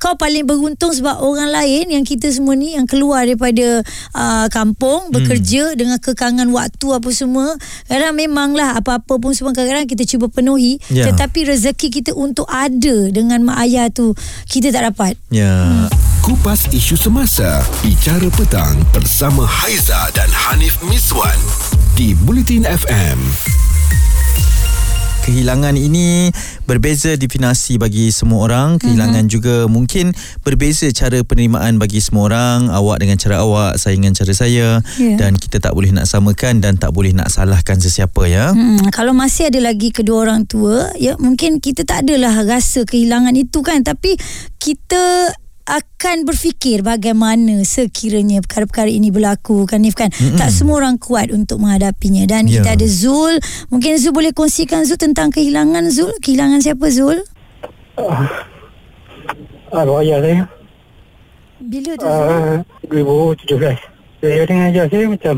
kau 0.05 0.21
paling 0.21 0.45
beruntung 0.45 0.93
sebab 0.93 1.25
orang 1.25 1.49
lain 1.49 1.96
yang 1.96 2.05
kita 2.05 2.29
semua 2.29 2.53
ni 2.53 2.77
yang 2.77 2.84
keluar 2.84 3.25
daripada 3.25 3.81
uh, 4.13 4.53
kampung 4.53 5.08
bekerja 5.08 5.73
dengan 5.73 5.96
kekangan 5.96 6.44
waktu 6.53 6.87
apa 6.93 7.08
semua 7.08 7.56
kadang 7.89 8.13
memanglah 8.13 8.77
apa-apa 8.77 9.17
pun 9.17 9.32
semua 9.32 9.56
kadang-kadang 9.56 9.89
kita 9.89 10.05
cuba 10.05 10.29
penuhi. 10.29 10.77
Ya. 10.93 11.08
tetapi 11.08 11.49
rezeki 11.49 11.89
kita 11.89 12.13
untuk 12.13 12.44
ada 12.53 13.08
dengan 13.08 13.41
mak 13.49 13.65
ayah 13.65 13.89
tu 13.89 14.13
kita 14.44 14.69
tak 14.69 14.93
dapat. 14.93 15.17
Ya. 15.32 15.89
Kupas 16.20 16.69
isu 16.69 17.01
semasa. 17.01 17.65
Bicara 17.84 18.29
petang 18.32 18.81
Bersama 18.96 19.44
Haiza 19.44 20.08
dan 20.17 20.29
Hanif 20.32 20.81
Miswan 20.89 21.37
Di 21.93 22.17
Bulletin 22.17 22.65
FM 22.65 23.64
kehilangan 25.24 25.81
ini 25.81 26.28
berbeza 26.69 27.16
definasi 27.16 27.81
bagi 27.81 28.12
semua 28.12 28.44
orang 28.44 28.76
kehilangan 28.76 29.24
juga 29.32 29.64
mungkin 29.66 30.12
berbeza 30.44 30.86
cara 30.93 31.24
penerimaan 31.24 31.81
bagi 31.81 32.04
semua 32.04 32.28
orang 32.28 32.69
awak 32.69 33.00
dengan 33.00 33.16
cara 33.16 33.40
awak 33.40 33.81
saya 33.81 33.96
dengan 33.96 34.12
cara 34.12 34.32
saya. 34.36 34.84
Ya. 35.00 35.16
dan 35.16 35.38
kita 35.40 35.58
tak 35.58 35.72
boleh 35.72 35.90
nak 35.94 36.04
samakan 36.04 36.60
dan 36.60 36.76
tak 36.76 36.93
boleh 36.93 37.16
nak 37.16 37.31
salahkan 37.32 37.81
sesiapa 37.81 38.28
ya. 38.28 38.52
Hmm, 38.52 38.90
kalau 38.93 39.16
masih 39.16 39.48
ada 39.48 39.60
lagi 39.62 39.94
kedua 39.94 40.28
orang 40.28 40.44
tua, 40.44 40.93
ya 40.98 41.16
mungkin 41.16 41.62
kita 41.62 41.86
tak 41.86 42.04
adalah 42.04 42.44
rasa 42.44 42.84
kehilangan 42.84 43.32
itu 43.38 43.64
kan, 43.64 43.81
tapi 43.81 44.19
kita 44.60 45.32
akan 45.65 46.29
berfikir 46.29 46.85
bagaimana 46.85 47.65
sekiranya 47.65 48.44
perkara-perkara 48.44 48.87
ini 48.87 49.09
berlaku 49.09 49.65
kan 49.65 49.81
Nif 49.81 49.97
kan? 49.97 50.13
Mm-mm. 50.13 50.37
tak 50.37 50.53
semua 50.53 50.77
orang 50.79 51.01
kuat 51.01 51.33
untuk 51.33 51.56
menghadapinya. 51.56 52.29
Dan 52.29 52.44
Ya. 52.44 52.61
kita 52.61 52.77
ada 52.77 52.85
Zul. 52.85 53.41
Mungkin 53.69 53.97
Zul 53.97 54.13
boleh 54.13 54.31
kongsikan 54.31 54.85
Zul 54.85 55.01
tentang 55.01 55.33
kehilangan 55.33 55.89
Zul? 55.89 56.13
Kehilangan 56.21 56.61
siapa 56.61 56.85
Zul? 56.93 57.25
Arwah 59.73 60.05
ayah 60.05 60.21
saya. 60.21 60.44
Bila 61.59 61.91
tu 61.97 62.05
Zul? 62.05 62.29
uh, 62.29 62.56
2017 62.93 64.21
Saya 64.21 64.43
dengan 64.44 64.65
ayah 64.69 64.85
saya 64.85 65.05
macam 65.09 65.37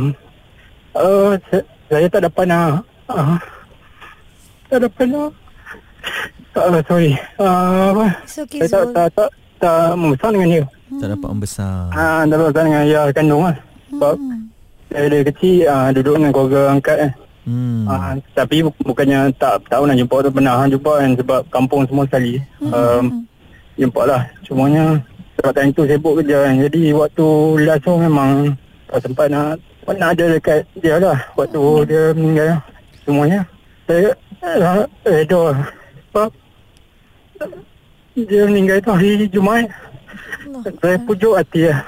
uh, 0.93 1.33
saya, 1.47 1.63
saya 1.87 2.07
tak 2.11 2.21
dapat 2.27 2.45
nak 2.51 2.83
uh, 3.07 3.39
Tak 4.67 4.79
dapat 4.83 5.07
nak 5.07 5.31
uh, 6.59 6.81
Sorry. 6.83 7.15
Uh, 7.39 8.11
okay 8.11 8.59
Saya 8.67 8.67
tak, 8.67 8.83
Zul. 8.83 8.93
tak, 8.93 9.07
tak, 9.15 9.31
tak 9.59 9.97
membesar 9.97 10.31
dengan 10.33 10.49
dia 10.49 10.65
Tak 11.01 11.09
dapat 11.19 11.29
membesar. 11.35 11.75
Ah, 11.93 12.23
tak 12.25 12.37
dapat 12.39 12.63
dengan 12.63 12.83
ayah 12.87 13.05
kandung 13.11 13.43
lah. 13.43 13.57
Sebab 13.91 14.15
saya 14.93 15.07
dari 15.11 15.25
kecil 15.27 15.57
ah, 15.67 15.89
duduk 15.91 16.15
dengan 16.17 16.31
keluarga 16.33 16.61
angkat 16.73 16.97
kan. 16.97 17.11
Hmm. 17.47 17.85
Ah, 17.87 18.13
tapi 18.35 18.67
bu- 18.67 18.83
bukannya 18.83 19.31
tak 19.39 19.63
tak 19.71 19.79
pernah 19.79 19.97
jumpa 19.99 20.17
tu 20.19 20.31
pernah 20.35 20.57
jumpa 20.67 20.93
kan 20.99 21.11
sebab 21.15 21.41
kampung 21.51 21.83
semua 21.87 22.05
sekali. 22.07 22.43
Um, 22.63 23.27
jumpa 23.79 24.03
lah. 24.03 24.23
Cumanya 24.43 24.99
sebab 25.39 25.53
time 25.55 25.71
tu 25.75 25.83
sibuk 25.87 26.15
kerja 26.23 26.39
kan. 26.49 26.55
Jadi 26.67 26.81
waktu 26.91 27.27
last 27.67 27.83
tu 27.87 27.93
memang 27.99 28.31
tak 28.91 28.99
sempat 29.03 29.27
nak 29.31 29.59
nak 29.87 30.19
ada 30.19 30.25
dekat 30.35 30.67
dia 30.83 30.99
lah 30.99 31.19
waktu 31.39 31.63
dia 31.87 32.03
meninggal. 32.15 32.59
Semuanya 33.07 33.41
saya 33.87 34.11
reda 35.07 35.41
lah. 35.55 35.59
sebab 36.11 36.31
dia 38.25 38.49
meninggal 38.49 38.81
tu 38.81 38.97
hari 38.97 39.29
Jumaat. 39.29 39.69
Saya 40.81 40.97
pujuk 41.05 41.37
hati 41.37 41.69
lah. 41.69 41.85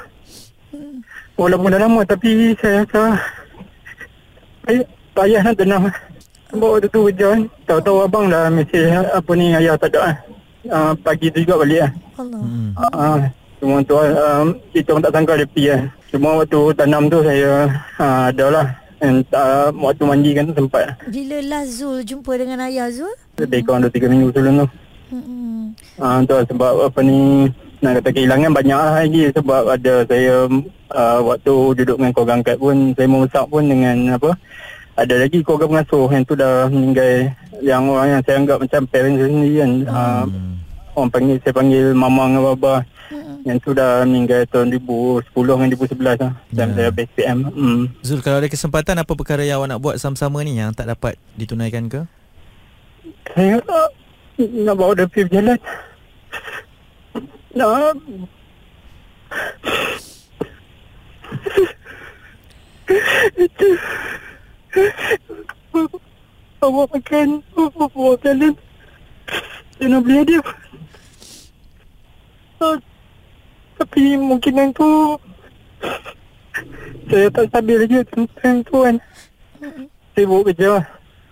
Walaupun 1.40 1.72
dah 1.72 1.80
lama 1.80 2.04
tapi 2.04 2.52
saya 2.60 2.84
rasa 2.84 3.16
saya 4.66 4.80
payah 5.16 5.40
nak 5.40 5.56
tenang. 5.56 5.84
Sebab 6.52 6.68
waktu 6.76 6.88
tu 6.92 7.00
kerja 7.08 7.26
kan. 7.32 7.40
Tahu-tahu 7.64 7.96
abang 8.04 8.26
dah 8.28 8.52
mesej 8.52 8.92
apa 8.92 9.30
ni 9.32 9.56
ayah 9.56 9.74
tak 9.80 9.96
ada 9.96 10.00
kan. 10.04 10.16
Uh, 10.68 10.92
pagi 11.00 11.32
tu 11.32 11.40
juga 11.46 11.64
balik 11.64 11.80
kan. 11.86 11.92
Allah. 12.20 12.40
Hmm. 12.44 12.70
Uh, 12.76 13.18
cuma 13.58 13.76
tu 13.86 13.96
um, 13.96 14.46
kita 14.76 14.88
orang 14.92 15.04
tak 15.08 15.12
sangka 15.16 15.32
dia 15.38 15.46
pergi 15.48 15.64
kan. 15.72 15.82
Cuma 16.12 16.28
waktu 16.42 16.60
tanam 16.76 17.02
tu 17.08 17.18
saya 17.24 17.50
uh, 17.96 18.22
ada 18.28 18.46
lah. 18.52 18.66
And, 18.98 19.22
uh, 19.30 19.70
waktu 19.78 20.02
mandikan 20.02 20.50
tu 20.50 20.54
sempat. 20.58 20.98
Bila 21.06 21.38
last 21.46 21.78
Zul 21.78 22.02
jumpa 22.02 22.34
dengan 22.34 22.66
ayah 22.66 22.90
Zul? 22.90 23.14
Lebih 23.38 23.62
kurang 23.62 23.86
2-3 23.86 24.10
minggu 24.10 24.28
sebelum 24.34 24.66
tu. 24.66 24.68
Hmm. 25.98 26.04
Ah 26.04 26.18
tu 26.22 26.34
lah 26.34 26.44
sebab 26.46 26.72
apa 26.88 27.00
ni 27.02 27.50
nak 27.78 28.02
kata 28.02 28.08
kehilangan 28.10 28.50
banyak 28.54 28.78
lah 28.78 28.94
lagi 29.02 29.22
sebab 29.30 29.62
ada 29.70 29.94
saya 30.10 30.34
uh, 30.90 31.18
waktu 31.22 31.54
duduk 31.78 31.96
dengan 31.98 32.10
keluarga 32.10 32.34
angkat 32.42 32.56
pun 32.58 32.76
saya 32.98 33.06
membesar 33.06 33.44
pun 33.46 33.62
dengan 33.70 33.96
apa 34.18 34.30
ada 34.98 35.14
lagi 35.14 35.46
keluarga 35.46 35.70
pengasuh 35.70 36.10
yang 36.10 36.24
tu 36.26 36.34
dah 36.34 36.66
meninggal 36.66 37.30
yang 37.62 37.86
orang 37.86 38.18
yang 38.18 38.22
saya 38.26 38.36
anggap 38.42 38.58
macam 38.58 38.82
parents 38.90 39.22
sendiri 39.22 39.54
kan 39.62 39.72
uh, 39.86 40.24
orang 40.98 41.10
panggil 41.14 41.36
saya 41.38 41.54
panggil 41.54 41.84
mama 41.94 42.22
dengan 42.26 42.42
baba 42.50 42.74
yang 43.46 43.58
tu 43.62 43.70
dah 43.72 44.02
meninggal 44.02 44.42
tahun 44.50 44.74
2010 44.74 45.30
dengan 45.32 45.68
2011 45.72 46.02
lah 46.02 46.32
Ya. 46.50 46.66
time 46.66 46.72
saya 46.74 46.90
BSPM 46.90 47.38
hmm. 47.46 47.82
Zul, 48.02 48.20
kalau 48.20 48.42
ada 48.42 48.50
kesempatan 48.50 48.98
apa 48.98 49.12
perkara 49.14 49.46
yang 49.46 49.62
awak 49.62 49.68
nak 49.70 49.80
buat 49.80 49.96
sama-sama 50.02 50.42
ni 50.42 50.58
yang 50.58 50.74
tak 50.74 50.90
dapat 50.90 51.14
ditunaikan 51.38 51.86
ke? 51.86 52.02
saya 53.32 53.62
uh, 53.70 53.88
nak 54.38 54.74
bawa 54.78 54.94
dia 54.94 55.10
pergi 55.10 55.26
berjalan. 55.26 55.58
Nak. 57.58 57.94
Itu. 63.34 63.68
Bawa 66.62 66.82
makan. 66.94 67.28
Bawa 67.74 68.14
jalan. 68.22 68.54
Saya 69.78 69.86
nak 69.90 70.02
beli 70.06 70.22
hadiah 70.22 70.46
uh, 72.58 72.76
tapi 73.78 74.18
mungkinan 74.18 74.74
tu. 74.74 75.18
Saya 77.08 77.30
tak 77.30 77.46
stabil 77.54 77.78
lagi 77.78 77.98
tentang 78.10 78.56
tu 78.66 78.76
kan. 78.82 78.96
Sibuk 80.18 80.50
kerja. 80.50 80.82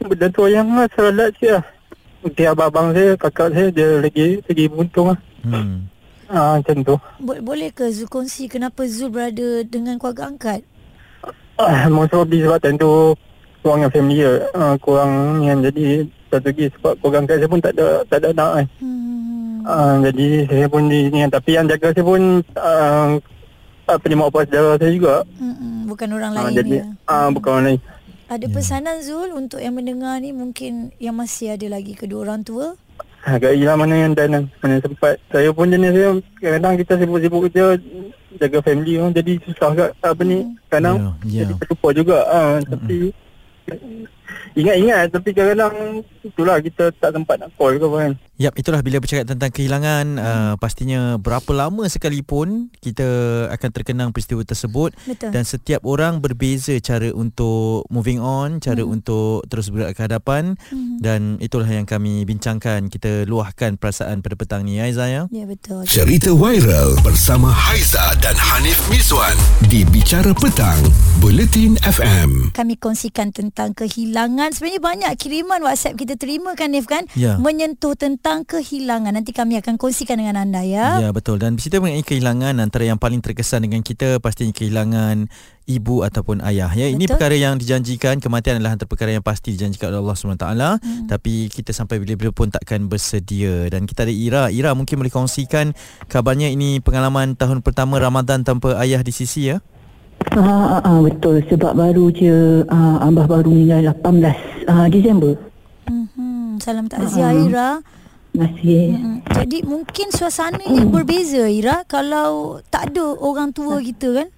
Benda 0.06 0.30
tu 0.30 0.46
yang 0.46 0.70
lah 0.70 0.86
salat 0.94 1.34
je 1.42 1.50
lah 1.50 1.75
Mungkin 2.18 2.44
abang-abang 2.48 2.88
saya, 2.90 3.10
kakak 3.14 3.48
saya 3.50 3.68
dia 3.68 3.88
lagi 3.98 4.40
lagi 4.40 4.64
buntung 4.66 5.06
lah. 5.08 5.18
Hmm. 5.42 5.86
Ah, 6.26 6.58
macam 6.58 6.76
tu. 6.82 6.94
Bo- 7.18 7.38
boleh 7.40 7.70
ke 7.70 7.86
Zul 7.88 8.06
kongsi 8.06 8.46
kenapa 8.46 8.82
Zul 8.84 9.08
berada 9.08 9.62
dengan 9.62 9.94
keluarga 9.94 10.26
angkat? 10.26 10.66
Ah, 11.56 11.86
most 11.86 12.10
probably 12.10 12.42
sebab 12.42 12.58
time 12.58 12.76
tu 12.76 13.14
kurang 13.60 13.80
yang 13.80 13.90
familiar. 13.90 14.34
Ah, 14.52 14.74
kurang 14.76 15.10
yang 15.40 15.62
jadi 15.62 16.02
satu 16.26 16.50
lagi 16.50 16.66
sebab 16.72 16.92
keluarga 16.98 17.18
angkat 17.20 17.36
saya 17.38 17.48
pun 17.48 17.60
tak 17.60 17.72
ada 17.72 17.86
tak 18.04 18.18
ada 18.18 18.28
anak 18.32 18.50
kan. 18.52 18.66
Hmm. 18.80 19.54
Ah, 19.62 19.94
jadi 20.02 20.26
saya 20.46 20.66
pun 20.66 20.82
di 20.84 21.00
ni 21.06 21.18
kan. 21.20 21.30
Tapi 21.32 21.50
yang 21.52 21.66
jaga 21.66 21.88
saya 21.90 22.04
pun 22.04 22.22
ah, 22.54 23.06
apa 23.86 24.04
ni 24.04 24.14
mak 24.14 24.28
apa 24.28 24.38
saudara 24.42 24.70
saya 24.76 24.90
juga. 24.90 25.14
Hmm. 25.38 25.86
Bukan 25.86 26.08
orang 26.10 26.32
Ah, 26.32 26.36
lain 26.42 26.54
jadi 26.54 26.74
ya. 26.74 26.84
ah, 27.06 27.28
bukan 27.30 27.50
orang 27.52 27.64
lain. 27.68 27.80
Ada 28.26 28.50
pesanan 28.50 29.06
Zul 29.06 29.30
untuk 29.38 29.62
yang 29.62 29.78
mendengar 29.78 30.18
ni? 30.18 30.34
Mungkin 30.34 30.90
yang 30.98 31.14
masih 31.14 31.54
ada 31.54 31.66
lagi 31.70 31.94
kedua 31.94 32.26
orang 32.26 32.42
tua? 32.42 32.74
Agak 33.22 33.54
hilang 33.54 33.78
mana 33.78 33.94
yang 33.94 34.12
dan 34.18 34.50
mana 34.62 34.82
sempat. 34.82 35.18
Saya 35.30 35.54
pun 35.54 35.70
jenis 35.70 35.94
saya 35.94 36.10
kadang-kadang 36.42 36.74
kita 36.82 36.92
sibuk-sibuk 36.98 37.40
kerja 37.50 37.64
jaga 38.38 38.58
family 38.66 38.98
kan 38.98 39.10
jadi 39.14 39.32
susah 39.46 39.70
kat 39.74 39.90
apa 40.02 40.22
ni? 40.26 40.38
Kadang 40.66 40.96
Ya, 40.98 41.10
ya. 41.22 41.42
jadi 41.46 41.52
terlupa 41.62 41.88
juga. 41.94 42.16
Ah 42.26 42.58
tapi 42.66 43.14
ingat-ingat 44.54 45.12
tapi 45.12 45.28
kadang-kadang 45.30 45.74
itulah 46.22 46.56
kita 46.58 46.90
tak 46.92 47.12
sempat 47.12 47.36
nak 47.38 47.50
call 47.54 47.76
ke 47.76 47.84
apa 47.84 47.98
kan. 48.00 48.12
Yap, 48.36 48.52
itulah 48.52 48.84
bila 48.84 49.00
bercakap 49.00 49.24
tentang 49.24 49.48
kehilangan 49.48 50.04
uh, 50.16 50.54
pastinya 50.56 51.16
berapa 51.16 51.48
lama 51.50 51.88
sekalipun 51.88 52.68
kita 52.78 53.06
akan 53.48 53.68
terkenang 53.72 54.10
peristiwa 54.12 54.44
tersebut 54.44 54.92
Betul. 55.08 55.32
dan 55.32 55.42
setiap 55.42 55.80
orang 55.88 56.20
berbeza 56.20 56.76
cara 56.78 57.08
untuk 57.10 57.88
moving 57.88 58.20
on, 58.20 58.60
cara 58.60 58.84
Hmm. 58.84 58.92
untuk 58.92 59.40
terus 59.48 59.72
bergerak 59.72 59.96
ke 59.96 60.02
hadapan 60.04 60.52
dan 61.00 61.40
itulah 61.40 61.64
yang 61.64 61.88
kami 61.88 62.28
bincangkan, 62.28 62.92
kita 62.92 63.24
luahkan 63.24 63.80
perasaan 63.80 64.20
pada 64.20 64.36
petang 64.36 64.62
ni 64.62 64.76
ya 64.76 64.84
Aiza 64.84 65.08
ya. 65.08 65.22
Ya 65.32 65.48
betul. 65.48 65.88
Cerita 65.88 66.28
viral 66.30 67.00
bersama 67.00 67.48
Haiza 67.48 68.04
dan 68.20 68.36
Hanif 68.36 68.84
Miswan 68.92 69.32
di 69.66 69.88
Bicara 69.88 70.36
Petang, 70.36 70.76
Buletin 71.18 71.80
FM. 71.80 72.52
Kami 72.52 72.76
kongsikan 72.76 73.32
tentang 73.32 73.72
kehilangan. 73.72 74.15
Sebenarnya 74.56 74.80
banyak 74.80 75.12
kiriman 75.20 75.60
WhatsApp 75.60 76.00
kita 76.00 76.16
terima 76.16 76.56
kan 76.56 76.72
Nif 76.72 76.88
kan? 76.88 77.04
Ya. 77.12 77.36
Menyentuh 77.36 77.92
tentang 77.92 78.48
kehilangan. 78.48 79.12
Nanti 79.12 79.36
kami 79.36 79.60
akan 79.60 79.76
kongsikan 79.76 80.16
dengan 80.16 80.40
anda 80.40 80.64
ya. 80.64 81.04
Ya 81.04 81.10
betul 81.12 81.36
dan 81.36 81.60
bercerita 81.60 81.84
mengenai 81.84 82.06
kehilangan 82.06 82.54
antara 82.62 82.88
yang 82.88 82.96
paling 82.96 83.20
terkesan 83.20 83.68
dengan 83.68 83.84
kita 83.84 84.22
pastinya 84.24 84.56
kehilangan 84.56 85.28
ibu 85.66 86.06
ataupun 86.06 86.40
ayah 86.46 86.70
ya 86.70 86.86
ini 86.86 87.04
Betul. 87.04 87.18
perkara 87.18 87.34
yang 87.34 87.58
dijanjikan 87.58 88.22
kematian 88.22 88.62
adalah 88.62 88.78
antara 88.78 88.86
perkara 88.86 89.10
yang 89.10 89.24
pasti 89.26 89.52
dijanjikan 89.52 89.90
oleh 89.90 89.98
Allah 89.98 90.14
SWT 90.14 90.46
hmm. 90.46 91.06
tapi 91.10 91.50
kita 91.50 91.74
sampai 91.74 91.98
bila-bila 91.98 92.30
pun 92.30 92.54
takkan 92.54 92.86
bersedia 92.86 93.66
dan 93.66 93.84
kita 93.84 94.06
ada 94.06 94.14
Ira 94.14 94.42
Ira 94.54 94.78
mungkin 94.78 95.02
boleh 95.02 95.10
kongsikan 95.10 95.74
kabarnya 96.06 96.54
ini 96.54 96.78
pengalaman 96.78 97.34
tahun 97.34 97.66
pertama 97.66 97.98
Ramadan 97.98 98.46
tanpa 98.46 98.78
ayah 98.78 99.02
di 99.02 99.10
sisi 99.10 99.50
ya 99.50 99.58
Ah, 100.34 100.80
ah, 100.80 100.82
ah, 100.82 100.98
betul 101.00 101.40
sebab 101.46 101.78
baru 101.78 102.10
je 102.10 102.66
ah, 102.66 102.98
abah 103.06 103.30
baru 103.30 103.48
meninggal 103.48 103.94
18 103.94 104.66
ah, 104.66 104.86
Disember. 104.90 105.38
Hmm, 105.86 106.58
salam 106.58 106.90
takziah 106.90 107.30
Uh-uh. 107.32 107.46
Ira. 107.46 107.70
Masih 108.36 108.92
Hmm, 108.92 109.24
Jadi 109.32 109.64
mungkin 109.64 110.12
suasananya 110.12 110.84
berbeza 110.92 111.48
Ira 111.48 111.88
kalau 111.88 112.60
tak 112.68 112.92
ada 112.92 113.16
orang 113.16 113.48
tua 113.56 113.80
kita 113.80 114.12
kan? 114.12 114.28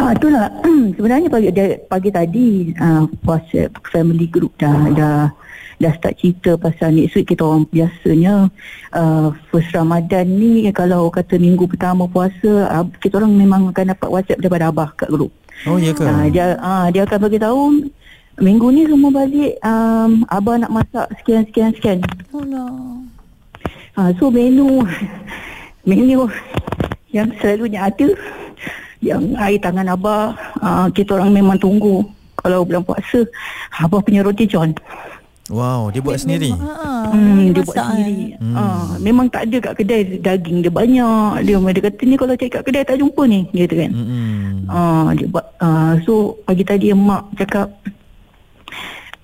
Ah 0.00 0.16
itulah 0.16 0.48
sebenarnya 0.96 1.28
pagi 1.28 1.48
pagi 1.90 2.08
tadi 2.08 2.46
ah, 2.80 3.04
WhatsApp 3.26 3.84
family 3.92 4.30
group 4.30 4.56
dah 4.56 4.88
dah 4.96 5.28
dah 5.82 5.92
start 5.98 6.14
cerita 6.22 6.54
pasal 6.54 6.94
next 6.94 7.18
week 7.18 7.34
kita 7.34 7.42
orang 7.42 7.66
biasanya 7.74 8.46
uh, 8.94 9.34
first 9.50 9.74
Ramadan 9.74 10.30
ni 10.30 10.70
kalau 10.70 11.10
kata 11.10 11.42
minggu 11.42 11.66
pertama 11.66 12.06
puasa 12.06 12.70
ah, 12.70 12.86
kita 13.02 13.18
orang 13.18 13.34
memang 13.34 13.74
akan 13.74 13.90
dapat 13.90 14.08
WhatsApp 14.08 14.38
daripada 14.38 14.70
abah 14.70 14.94
kat 14.94 15.10
grup. 15.10 15.34
Oh 15.66 15.82
ya 15.82 15.90
ke 15.90 16.06
Ah, 16.06 16.30
dia 16.30 16.54
ah, 16.62 16.86
dia 16.94 17.02
akan 17.02 17.18
bagi 17.26 17.42
tahu 17.42 17.90
minggu 18.38 18.66
ni 18.70 18.82
semua 18.86 19.10
balik 19.10 19.58
um, 19.66 20.22
abah 20.30 20.54
nak 20.62 20.70
masak 20.70 21.06
sekian 21.18 21.42
sekian 21.50 21.70
sekian. 21.74 21.98
Oh 22.30 22.46
no. 22.46 22.64
Ha, 23.98 24.14
so 24.16 24.30
menu 24.30 24.86
menu 25.88 26.30
yang 27.10 27.28
selalunya 27.42 27.90
ada 27.90 28.08
yang 29.02 29.34
air 29.36 29.58
tangan 29.58 29.90
abah 29.92 30.32
uh, 30.62 30.86
kita 30.94 31.18
orang 31.18 31.34
memang 31.34 31.58
tunggu 31.58 32.06
kalau 32.38 32.64
bulan 32.64 32.86
puasa 32.86 33.26
abah 33.82 34.00
punya 34.00 34.24
roti 34.24 34.48
john 34.48 34.72
wow 35.52 35.92
dia 35.92 36.00
buat 36.00 36.16
sendiri 36.16 36.56
Ha, 36.56 37.12
hmm, 37.12 37.52
dia 37.52 37.60
buat 37.60 37.76
masak, 37.76 37.86
sendiri 37.92 38.16
eh. 38.32 38.40
Hmm. 38.40 38.56
hmm. 38.56 38.86
memang 39.04 39.26
tak 39.28 39.42
ada 39.46 39.56
kat 39.60 39.74
kedai 39.84 40.00
daging 40.24 40.58
dia 40.64 40.72
banyak 40.72 41.30
dia 41.44 41.56
dia 41.60 41.82
kata 41.84 42.02
ni 42.08 42.14
kalau 42.16 42.32
cari 42.32 42.50
kat 42.50 42.62
kedai 42.64 42.82
tak 42.88 42.96
jumpa 42.96 43.22
ni 43.28 43.40
gitu 43.52 43.74
kan 43.76 43.90
Mm-mm. 43.92 44.66
Ah, 44.72 45.12
dia 45.12 45.28
buat 45.28 45.46
uh, 45.60 45.92
so 46.08 46.40
pagi 46.48 46.64
tadi 46.64 46.96
mak 46.96 47.28
cakap 47.36 47.68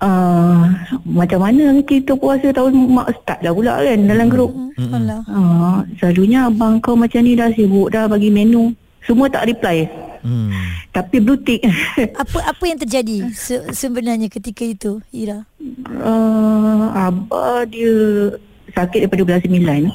uh, 0.05 0.69
macam 1.09 1.39
mana 1.41 1.81
kita 1.81 2.13
puasa 2.13 2.53
tahun 2.53 2.77
mak 2.77 3.09
start 3.17 3.39
dah 3.41 3.53
pula 3.55 3.81
kan 3.81 3.99
dalam 4.05 4.29
grup 4.29 4.53
Hmm, 4.79 4.95
Alah. 4.95 5.21
Ah, 5.27 5.77
selalunya 5.99 6.47
abang 6.47 6.79
kau 6.79 6.95
macam 6.95 7.19
ni 7.19 7.35
dah 7.35 7.51
sibuk 7.51 7.91
dah 7.91 8.07
bagi 8.07 8.31
menu. 8.31 8.71
Semua 9.03 9.27
tak 9.27 9.51
reply. 9.51 9.91
Hmm. 10.23 10.55
Tapi 10.99 11.15
blue 11.23 11.39
tick. 11.39 11.63
Apa 12.21 12.51
apa 12.51 12.63
yang 12.67 12.75
terjadi 12.75 13.31
se- 13.31 13.71
sebenarnya 13.71 14.27
ketika 14.27 14.67
itu 14.67 14.99
Ira? 15.15 15.47
uh, 16.03 16.91
abah 16.91 17.63
dia 17.63 17.95
sakit 18.75 19.07
daripada 19.07 19.23
bulan 19.23 19.41
9. 19.41 19.87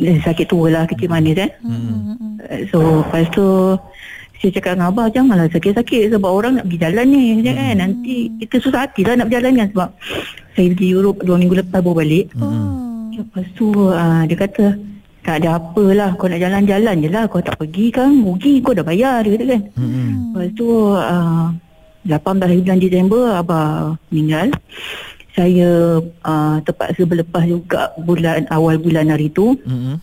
eh, 0.00 0.18
sakit 0.24 0.46
tua 0.48 0.66
lah 0.72 0.84
kecil 0.88 1.12
manis 1.12 1.36
eh. 1.38 1.50
Hmm. 1.60 2.40
So 2.72 3.04
lepas 3.04 3.28
tu 3.30 3.76
saya 4.40 4.50
cakap 4.60 4.76
dengan 4.76 4.92
abah 4.92 5.06
janganlah 5.12 5.48
sakit-sakit 5.48 6.12
sebab 6.12 6.28
orang 6.28 6.60
nak 6.60 6.64
pergi 6.68 6.80
jalan 6.80 7.06
ni 7.12 7.24
hmm. 7.36 7.44
kan. 7.44 7.74
Nanti 7.78 8.14
kita 8.40 8.56
susah 8.64 8.80
hati 8.88 9.04
lah 9.04 9.14
nak 9.20 9.28
berjalan 9.28 9.52
kan 9.60 9.68
sebab 9.76 9.88
saya 10.56 10.66
pergi 10.72 10.88
Europe 10.88 11.18
dua 11.20 11.36
minggu 11.36 11.56
lepas 11.60 11.80
baru 11.84 12.00
balik. 12.00 12.32
Oh. 12.40 13.12
Lepas 13.14 13.46
tu 13.54 13.68
uh, 13.70 14.22
dia 14.26 14.36
kata 14.40 14.93
tak 15.24 15.40
ada 15.40 15.56
apalah 15.56 16.12
kau 16.20 16.28
nak 16.28 16.36
jalan-jalan 16.36 17.00
je 17.00 17.08
lah 17.08 17.24
kau 17.24 17.40
tak 17.40 17.56
pergi 17.56 17.88
kan 17.88 18.12
rugi 18.20 18.60
kau 18.60 18.76
dah 18.76 18.84
bayar 18.84 19.24
dia 19.24 19.40
kata 19.40 19.44
kan. 19.56 19.62
Mm-mm. 19.80 20.08
Lepas 20.36 20.48
tu 20.52 20.68
uh, 20.92 21.48
18 22.04 22.60
bulan 22.60 22.78
Disember 22.78 23.24
abah 23.32 23.96
meninggal. 24.12 24.52
Saya 25.34 25.98
uh, 26.22 26.56
terpaksa 26.62 27.02
berlepas 27.08 27.42
juga 27.48 27.90
bulan 28.04 28.44
awal 28.52 28.76
bulan 28.76 29.08
hari 29.08 29.32
tu. 29.32 29.56
Mm-mm. 29.64 29.96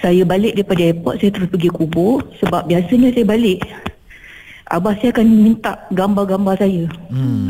Saya 0.00 0.24
balik 0.24 0.56
daripada 0.56 0.80
airport 0.80 1.20
saya 1.20 1.30
terus 1.32 1.52
pergi 1.52 1.68
kubur 1.68 2.24
sebab 2.40 2.64
biasanya 2.64 3.12
saya 3.12 3.28
balik 3.28 3.60
abah 4.72 4.96
saya 4.98 5.12
akan 5.12 5.26
minta 5.28 5.72
gambar-gambar 5.92 6.54
saya. 6.56 6.88
Hmm. 7.12 7.48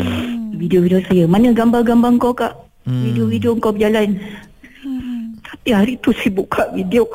Video-video 0.54 1.02
saya. 1.06 1.24
Mana 1.30 1.54
gambar-gambar 1.54 2.10
kau 2.18 2.34
kak? 2.34 2.54
Hmm. 2.86 3.02
Video-video 3.06 3.54
kau 3.58 3.70
berjalan. 3.70 4.18
Tapi 5.54 5.70
hari 5.70 5.94
tu 6.02 6.10
saya 6.10 6.34
buka 6.34 6.66
video 6.74 7.06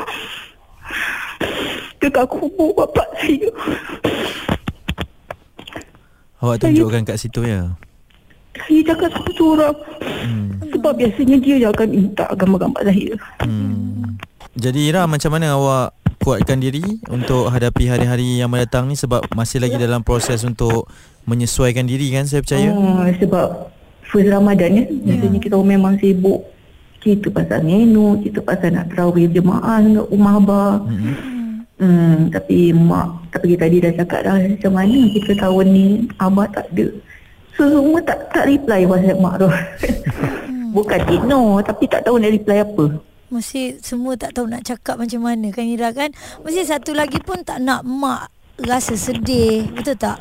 dekat 1.99 2.23
kubur 2.31 2.71
bapak 2.71 3.07
saya. 3.19 3.51
Awak 6.39 6.55
tunjukkan 6.63 7.03
kat 7.03 7.17
situ 7.19 7.43
ya. 7.43 7.75
Saya 8.55 8.79
cakap 8.87 9.11
seorang-seorang. 9.11 9.75
Hmm. 10.23 10.49
Sebab 10.71 10.93
biasanya 10.95 11.37
dia 11.43 11.55
yang 11.59 11.71
akan 11.75 11.87
minta 11.91 12.25
gambar-gambar 12.31 12.81
saya. 12.87 13.13
Hmm. 13.43 14.15
Jadi 14.55 14.87
Ira 14.87 15.03
macam 15.03 15.35
mana 15.35 15.59
awak 15.59 15.99
kuatkan 16.23 16.63
diri 16.63 16.83
untuk 17.11 17.51
hadapi 17.51 17.91
hari-hari 17.91 18.39
yang 18.39 18.47
mendatang 18.47 18.87
ni 18.87 18.95
sebab 18.95 19.27
masih 19.35 19.59
lagi 19.59 19.75
dalam 19.75 19.99
proses 19.99 20.47
untuk 20.47 20.87
menyesuaikan 21.27 21.83
diri 21.83 22.07
kan 22.15 22.23
saya 22.23 22.39
percaya. 22.39 22.71
Oh, 22.71 23.03
sebab 23.19 23.47
first 24.07 24.31
Ramadan 24.31 24.79
ya. 24.79 24.83
Biasanya 24.87 25.39
kita 25.43 25.59
memang 25.59 25.99
sibuk. 25.99 26.47
Cerita 26.99 27.27
pasal 27.31 27.63
menu, 27.63 28.19
cerita 28.19 28.43
pasal 28.43 28.75
nak 28.75 28.91
terawih 28.91 29.31
jemaah 29.31 29.77
dengan 29.79 30.03
rumah 30.07 30.35
abah. 30.35 30.73
Hmm. 30.83 31.15
Hmm, 31.79 32.27
tapi 32.27 32.75
mak 32.75 33.31
tak 33.31 33.47
pergi 33.47 33.55
tadi 33.55 33.77
dah 33.79 33.91
cakap 34.03 34.19
dah 34.27 34.35
macam 34.35 34.73
mana 34.75 34.99
kita 35.15 35.31
tahun 35.39 35.65
ni 35.71 35.85
abah 36.19 36.47
tak 36.51 36.67
ada. 36.75 36.87
So 37.55 37.71
semua 37.71 37.99
tak 38.03 38.19
tak 38.35 38.51
reply 38.51 38.83
WhatsApp 38.83 39.23
mak 39.23 39.35
tu. 39.39 39.47
Bukan 40.75 40.99
ignore 41.07 41.63
tapi 41.63 41.87
tak 41.87 42.03
tahu 42.03 42.19
nak 42.19 42.35
reply 42.35 42.67
apa. 42.67 42.85
Mesti 43.31 43.79
semua 43.79 44.19
tak 44.19 44.35
tahu 44.35 44.51
nak 44.51 44.67
cakap 44.67 44.99
macam 44.99 45.23
mana 45.23 45.55
kan 45.55 45.63
Ira 45.63 45.95
kan. 45.95 46.11
Mesti 46.43 46.67
satu 46.67 46.91
lagi 46.91 47.23
pun 47.23 47.47
tak 47.47 47.63
nak 47.63 47.87
mak 47.87 48.27
rasa 48.59 48.99
sedih. 48.99 49.71
Betul 49.71 49.95
tak? 49.95 50.19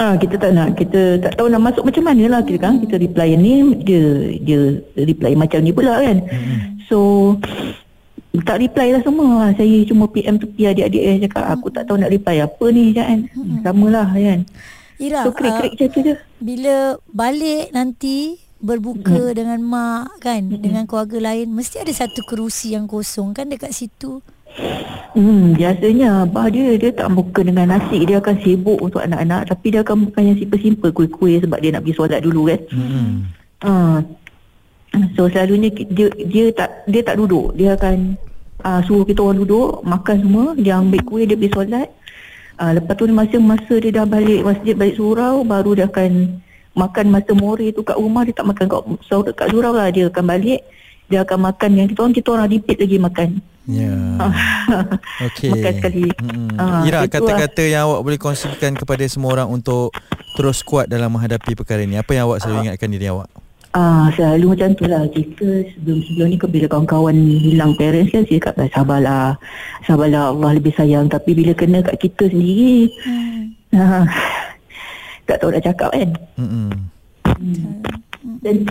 Ah 0.00 0.16
kita 0.16 0.40
tak 0.40 0.56
nak 0.56 0.80
kita 0.80 1.20
tak 1.20 1.36
tahu 1.36 1.52
nak 1.52 1.60
masuk 1.60 1.84
macam 1.84 2.08
mana 2.08 2.24
lah 2.24 2.40
kita 2.40 2.56
kan. 2.56 2.80
Kita 2.80 2.96
reply 2.96 3.36
ni 3.36 3.84
dia 3.84 4.32
dia 4.40 4.60
reply 4.96 5.36
macam 5.36 5.60
ni 5.60 5.76
pula 5.76 6.00
kan. 6.00 6.24
So 6.88 7.36
tak 8.48 8.64
reply 8.64 8.96
lah 8.96 9.04
semua. 9.04 9.52
Saya 9.52 9.84
cuma 9.84 10.08
PM 10.08 10.40
tepi 10.40 10.72
adik-adik 10.72 11.02
saya 11.04 11.18
cakap 11.28 11.44
Aku 11.52 11.68
tak 11.68 11.84
tahu 11.84 12.00
nak 12.00 12.08
reply 12.08 12.40
apa 12.40 12.64
ni 12.72 12.96
kan. 12.96 13.28
Sama 13.60 13.86
lah 13.92 14.08
kan. 14.08 14.48
Ira, 14.96 15.20
So 15.20 15.36
krik-krik 15.36 15.68
ah, 15.68 15.76
macam 15.76 15.88
tu 15.92 16.00
je. 16.00 16.14
bila 16.40 16.76
balik 17.12 17.68
nanti 17.72 18.40
berbuka 18.60 19.32
dengan 19.32 19.60
mak 19.64 20.20
kan 20.20 20.44
dengan 20.44 20.84
keluarga 20.84 21.32
lain 21.32 21.48
mesti 21.48 21.80
ada 21.80 21.88
satu 21.88 22.20
kerusi 22.28 22.76
yang 22.76 22.88
kosong 22.88 23.36
kan 23.36 23.52
dekat 23.52 23.76
situ. 23.76 24.24
Hmm, 25.10 25.58
biasanya 25.58 26.22
abah 26.22 26.46
dia 26.54 26.78
dia 26.78 26.94
tak 26.94 27.10
buka 27.10 27.42
dengan 27.42 27.74
nasi 27.74 28.06
dia 28.06 28.22
akan 28.22 28.36
sibuk 28.46 28.78
untuk 28.78 29.02
anak-anak 29.02 29.50
tapi 29.50 29.74
dia 29.74 29.82
akan 29.82 30.06
bukan 30.06 30.22
yang 30.22 30.38
simple-simple 30.38 30.90
kuih-kuih 30.94 31.42
sebab 31.42 31.58
dia 31.58 31.74
nak 31.74 31.82
pergi 31.82 31.98
solat 31.98 32.20
dulu 32.22 32.42
kan. 32.46 32.60
Hmm. 32.70 33.14
Ah. 33.66 33.98
So 35.18 35.30
selalunya 35.30 35.70
dia 35.70 36.10
dia 36.14 36.50
tak 36.54 36.86
dia 36.86 37.02
tak 37.02 37.18
duduk. 37.18 37.58
Dia 37.58 37.74
akan 37.74 38.14
uh, 38.62 38.80
suruh 38.86 39.02
kita 39.06 39.22
orang 39.22 39.42
duduk, 39.42 39.82
makan 39.82 40.16
semua, 40.22 40.46
dia 40.58 40.78
ambil 40.78 41.02
kuih 41.02 41.26
dia 41.26 41.34
pergi 41.38 41.54
solat. 41.54 41.88
Uh, 42.60 42.72
lepas 42.76 42.94
tu 42.94 43.08
masa-masa 43.10 43.74
dia 43.80 43.90
dah 43.90 44.06
balik 44.06 44.44
masjid 44.44 44.76
balik 44.76 44.94
surau 45.00 45.42
baru 45.42 45.80
dia 45.80 45.86
akan 45.88 46.38
makan 46.76 47.06
masa 47.08 47.32
more 47.34 47.72
tu 47.72 47.82
kat 47.82 47.96
rumah 47.96 48.22
dia 48.22 48.36
tak 48.36 48.46
makan 48.46 48.66
kat 48.68 48.80
surau 49.08 49.22
kat 49.32 49.48
surau 49.48 49.72
lah 49.72 49.88
dia 49.88 50.12
akan 50.12 50.24
balik 50.28 50.60
dia 51.10 51.26
akan 51.26 51.38
makan 51.50 51.70
yang 51.74 51.86
kita 51.90 52.00
orang 52.00 52.14
kita 52.14 52.28
orang 52.30 52.48
repeat 52.48 52.78
lagi 52.78 52.96
makan. 52.96 53.28
Ya. 53.66 53.94
Okey. 55.26 55.50
Makan 55.52 55.72
sekali. 55.76 56.04
Hmm. 56.16 56.54
Ah, 56.56 56.82
Ira 56.86 57.04
kata-kata 57.04 57.62
yang 57.66 57.90
awak 57.90 58.00
boleh 58.02 58.18
kongsikan 58.18 58.72
kepada 58.74 59.02
semua 59.06 59.34
orang 59.34 59.50
untuk 59.50 59.90
terus 60.34 60.62
kuat 60.62 60.86
dalam 60.86 61.10
menghadapi 61.10 61.58
perkara 61.58 61.82
ini. 61.82 61.98
Apa 61.98 62.14
yang 62.14 62.30
awak 62.30 62.40
selalu 62.40 62.70
ingatkan 62.70 62.88
diri 62.88 63.10
awak? 63.10 63.26
Ah, 63.70 64.10
selalu 64.18 64.58
macam 64.58 64.74
tu 64.74 64.82
lah 64.90 65.06
Kita 65.06 65.46
sebelum-sebelum 65.46 66.26
ni 66.26 66.36
bila 66.42 66.66
kawan-kawan 66.66 67.14
hilang 67.14 67.78
parents 67.78 68.10
kan 68.10 68.26
Saya 68.26 68.42
cakap 68.42 68.54
sabarlah 68.74 69.38
Sabarlah 69.86 70.34
Allah 70.34 70.58
lebih 70.58 70.74
sayang 70.74 71.06
Tapi 71.06 71.38
bila 71.38 71.54
kena 71.54 71.78
kat 71.78 71.94
kita 72.02 72.26
sendiri 72.26 72.90
Hmm. 73.06 73.54
ah, 73.70 74.02
Tak 75.30 75.38
tahu 75.38 75.54
nak 75.54 75.62
cakap 75.62 75.94
kan 75.94 76.10
Hmm. 76.34 76.90
Dan 78.20 78.64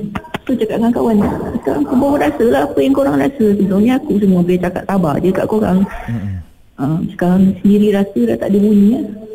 tu 0.45 0.53
cakap 0.53 0.77
dengan 0.77 0.93
kawan 0.93 1.17
Sekarang 1.61 1.83
kau 1.85 1.97
baru 1.97 2.17
rasa 2.21 2.45
lah 2.49 2.61
apa 2.69 2.79
yang 2.81 2.93
korang 2.93 3.17
rasa. 3.17 3.45
Sebelum 3.57 3.79
ni 3.81 3.91
aku 3.93 4.11
semua 4.21 4.41
boleh 4.45 4.61
cakap 4.61 4.83
sabar 4.85 5.13
je 5.21 5.29
kat 5.33 5.45
korang. 5.49 5.79
Hmm. 6.05 6.41
ah, 6.77 6.99
Sekarang 7.09 7.57
sendiri 7.61 7.93
rasa 7.93 8.19
dah 8.29 8.37
tak 8.37 8.49
ada 8.53 8.57
bunyi 8.61 8.87
lah 8.97 9.28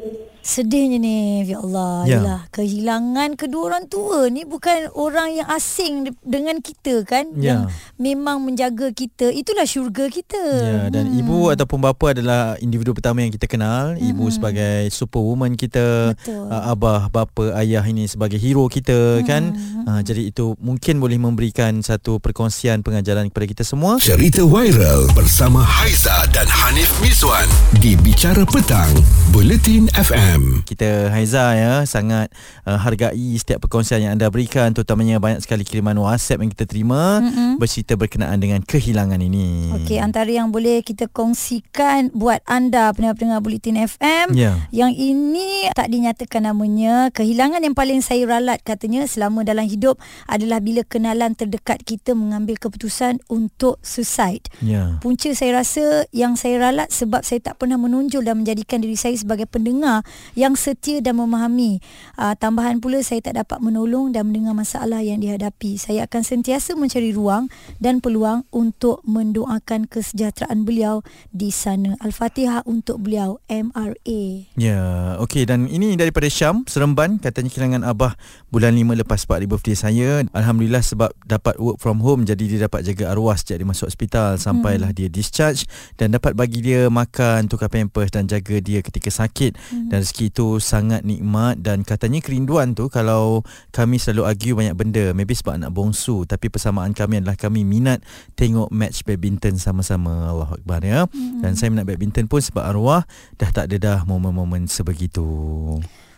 Sedihnya 0.45 1.01
ni 1.01 1.17
Ya 1.43 1.57
Allah 1.59 2.05
Ya. 2.05 2.13
Yalah, 2.21 2.41
Kehilangan 2.53 3.35
kedua 3.35 3.73
orang 3.73 3.89
tua 3.89 4.29
ni 4.29 4.45
Bukan 4.45 4.93
orang 4.93 5.33
yang 5.33 5.49
asing 5.49 6.05
de- 6.05 6.21
Dengan 6.21 6.61
kita 6.61 7.01
kan 7.03 7.33
Ya. 7.35 7.65
Yang 7.65 7.73
memang 7.97 8.45
menjaga 8.45 8.93
kita 8.93 9.33
Itulah 9.33 9.65
syurga 9.65 10.07
kita 10.07 10.37
Ya, 10.37 10.93
dan 10.93 11.17
ibu 11.17 11.49
ataupun 11.49 11.81
bapa 11.81 12.13
adalah 12.13 12.61
individu 12.61 12.93
pertama 12.93 13.23
yang 13.23 13.31
kita 13.31 13.47
kenal. 13.47 13.95
Ibu 13.95 14.29
sebagai 14.29 14.91
superwoman 14.91 15.55
kita, 15.55 16.13
Betul. 16.13 16.51
uh, 16.51 16.71
abah, 16.71 17.09
bapa, 17.09 17.55
ayah 17.61 17.81
ini 17.83 18.05
sebagai 18.05 18.37
hero 18.37 18.67
kita 18.67 19.23
kan. 19.23 19.55
Uh, 19.87 20.01
jadi 20.01 20.29
itu 20.29 20.59
mungkin 20.59 20.99
boleh 20.99 21.17
memberikan 21.17 21.79
satu 21.81 22.19
perkongsian 22.19 22.83
pengajaran 22.83 23.31
kepada 23.31 23.47
kita 23.47 23.63
semua. 23.63 23.97
Cerita 23.97 24.43
viral 24.43 25.07
bersama 25.15 25.63
Haiza 25.63 26.27
dan 26.35 26.51
Hanif 26.51 26.91
Miswan 26.99 27.47
di 27.79 27.95
Bicara 27.95 28.43
Petang, 28.45 28.91
Buletin 29.31 29.87
FM. 29.95 30.34
Kita 30.65 31.13
Haiza 31.13 31.55
ya 31.55 31.73
sangat 31.85 32.33
uh, 32.65 32.79
hargai 32.81 33.37
setiap 33.37 33.65
perkongsian 33.67 34.05
yang 34.05 34.13
anda 34.17 34.31
berikan 34.33 34.73
terutamanya 34.73 35.21
banyak 35.21 35.45
sekali 35.45 35.63
kiriman 35.63 35.99
WhatsApp 36.01 36.41
yang 36.41 36.51
kita 36.53 36.65
terima 36.65 37.21
Mm-mm. 37.21 37.61
bercerita 37.61 37.95
berkenaan 37.95 38.39
dengan 38.41 38.61
kehilangan 38.65 39.21
ini. 39.21 39.75
Okey, 39.77 40.01
antara 40.01 40.31
yang 40.31 40.51
boleh 40.51 40.81
kita 40.81 41.11
kongsikan 41.11 42.15
buat 42.15 42.41
anda 42.49 42.91
pendengar-pendengar 42.93 43.41
Bulletin 43.45 43.77
FM. 43.85 44.33
Ya. 44.33 44.67
Yang 44.73 44.93
ini 44.99 45.69
tak 45.75 45.91
dinyatakan 45.91 46.49
namanya. 46.49 47.11
Kehilangan 47.13 47.61
yang 47.63 47.77
paling 47.77 48.01
saya 48.01 48.25
ralat 48.27 48.63
katanya 48.63 49.05
selama 49.05 49.45
dalam 49.45 49.67
hidup 49.69 50.01
adalah 50.27 50.59
bila 50.59 50.83
kenalan 50.87 51.37
terdekat 51.37 51.83
kita 51.85 52.17
mengambil 52.17 52.57
keputusan 52.57 53.21
untuk 53.29 53.77
suicide. 53.85 54.49
Ya. 54.65 54.99
Punca 55.05 55.31
saya 55.37 55.61
rasa 55.61 56.09
yang 56.11 56.39
saya 56.39 56.59
ralat 56.61 56.89
sebab 56.91 57.23
saya 57.23 57.43
tak 57.43 57.61
pernah 57.61 57.77
menonjol 57.77 58.25
dan 58.25 58.41
menjadikan 58.41 58.81
diri 58.81 58.97
saya 58.97 59.15
sebagai 59.19 59.45
pendengar 59.49 60.07
yang 60.33 60.57
setia 60.57 61.05
dan 61.05 61.21
memahami. 61.21 61.85
Uh, 62.17 62.33
tambahan 62.35 62.81
pula 62.81 63.05
saya 63.05 63.21
tak 63.21 63.37
dapat 63.37 63.61
menolong 63.61 64.17
dan 64.17 64.33
mendengar 64.33 64.57
masalah 64.57 65.05
yang 65.05 65.21
dihadapi. 65.21 65.77
Saya 65.77 66.09
akan 66.09 66.25
sentiasa 66.25 66.73
mencari 66.73 67.13
ruang 67.13 67.53
dan 67.77 68.01
peluang 68.01 68.49
untuk 68.49 69.05
mendoakan 69.05 69.85
kesejahteraan 69.85 70.65
beliau 70.65 71.05
di 71.29 71.53
sana. 71.53 72.01
Al-Fatihah 72.01 72.65
untuk 72.65 73.05
beliau 73.05 73.39
MRA. 73.47 74.23
Ya, 74.57 74.81
okey 75.21 75.45
dan 75.45 75.69
ini 75.69 75.95
daripada 76.01 76.27
Syam, 76.33 76.65
Seremban 76.65 77.21
katanya 77.21 77.53
kehilangan 77.53 77.83
abah 77.85 78.17
bulan 78.49 78.73
5 78.73 79.01
lepas 79.05 79.21
part 79.29 79.45
birthday 79.45 79.77
saya. 79.77 80.25
Alhamdulillah 80.33 80.81
sebab 80.81 81.13
dapat 81.29 81.61
work 81.61 81.79
from 81.79 82.01
home 82.01 82.25
jadi 82.25 82.45
dia 82.49 82.61
dapat 82.67 82.87
jaga 82.87 83.13
arwah 83.13 83.37
sejak 83.37 83.61
dia 83.61 83.69
masuk 83.69 83.93
hospital 83.93 84.41
sampailah 84.41 84.95
dia 84.95 85.11
discharge 85.11 85.67
dan 85.99 86.15
dapat 86.15 86.33
bagi 86.39 86.63
dia 86.63 86.87
makan, 86.89 87.51
tukar 87.51 87.69
pampers 87.69 88.15
dan 88.15 88.31
jaga 88.31 88.61
dia 88.63 88.81
ketika 88.81 89.11
sakit. 89.11 89.57
Dan 89.91 90.01
rezeki 90.15 90.31
itu 90.31 90.63
sangat 90.63 91.03
nikmat 91.03 91.59
dan 91.59 91.83
katanya 91.83 92.23
kerinduan 92.23 92.79
tu 92.79 92.87
kalau 92.87 93.43
kami 93.75 93.99
selalu 93.99 94.23
argue 94.31 94.55
banyak 94.55 94.79
benda, 94.79 95.11
maybe 95.11 95.35
sebab 95.35 95.59
anak 95.59 95.75
bongsu 95.75 96.23
tapi 96.23 96.47
persamaan 96.47 96.95
kami 96.95 97.19
adalah 97.19 97.35
kami 97.35 97.67
minat 97.67 97.99
tengok 98.39 98.71
match 98.71 99.03
badminton 99.03 99.59
sama-sama. 99.59 100.31
Allahu 100.31 100.63
akbar 100.63 100.87
ya. 100.87 101.11
Dan 101.43 101.59
saya 101.59 101.75
minat 101.75 101.91
badminton 101.91 102.31
pun 102.31 102.39
sebab 102.39 102.63
arwah 102.63 103.03
dah 103.43 103.51
tak 103.51 103.75
ada 103.75 103.77
dah 103.83 103.99
momen-momen 104.07 104.71
sebegitu. 104.71 105.27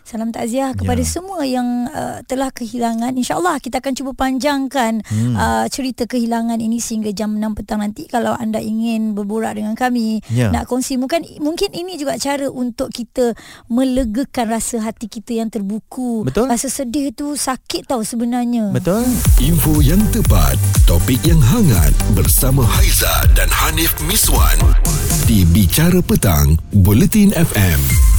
Salam 0.07 0.31
takziah 0.31 0.71
kepada 0.71 1.03
Ya. 1.03 1.11
semua 1.19 1.43
yang 1.43 1.91
uh, 1.91 2.23
telah 2.23 2.47
kehilangan. 2.47 3.11
InsyaAllah 3.11 3.59
kita 3.59 3.83
akan 3.83 3.91
cuba 3.91 4.15
panjangkan 4.15 5.03
hmm. 5.03 5.35
uh, 5.35 5.67
cerita 5.67 6.07
kehilangan 6.07 6.63
ini 6.63 6.79
sehingga 6.79 7.11
jam 7.11 7.35
6 7.35 7.43
petang 7.59 7.83
nanti. 7.83 8.07
Kalau 8.07 8.31
anda 8.31 8.63
ingin 8.63 9.11
berborak 9.11 9.59
dengan 9.59 9.75
kami, 9.75 10.23
Ya. 10.31 10.47
nak 10.47 10.71
kongsi. 10.71 10.95
Mungkin, 10.95 11.27
mungkin 11.43 11.75
ini 11.75 11.99
juga 11.99 12.15
cara 12.15 12.47
untuk 12.47 12.87
kita 12.87 13.35
melegakan 13.67 14.47
rasa 14.47 14.79
hati 14.79 15.11
kita 15.11 15.43
yang 15.43 15.51
terbuku. 15.51 16.23
Betul. 16.23 16.47
Rasa 16.47 16.71
sedih 16.71 17.11
tu 17.11 17.35
sakit 17.35 17.91
tau 17.91 17.99
sebenarnya. 17.99 18.71
Betul? 18.71 19.03
Info 19.43 19.83
yang 19.83 19.99
tepat, 20.15 20.55
topik 20.87 21.19
yang 21.27 21.43
hangat 21.43 21.91
bersama 22.15 22.63
Haiza 22.63 23.11
dan 23.35 23.51
Hanif 23.51 23.91
Miswan 24.07 24.55
di 25.27 25.43
Bicara 25.51 25.99
Petang, 25.99 26.55
Bulletin 26.71 27.35
FM. 27.35 28.16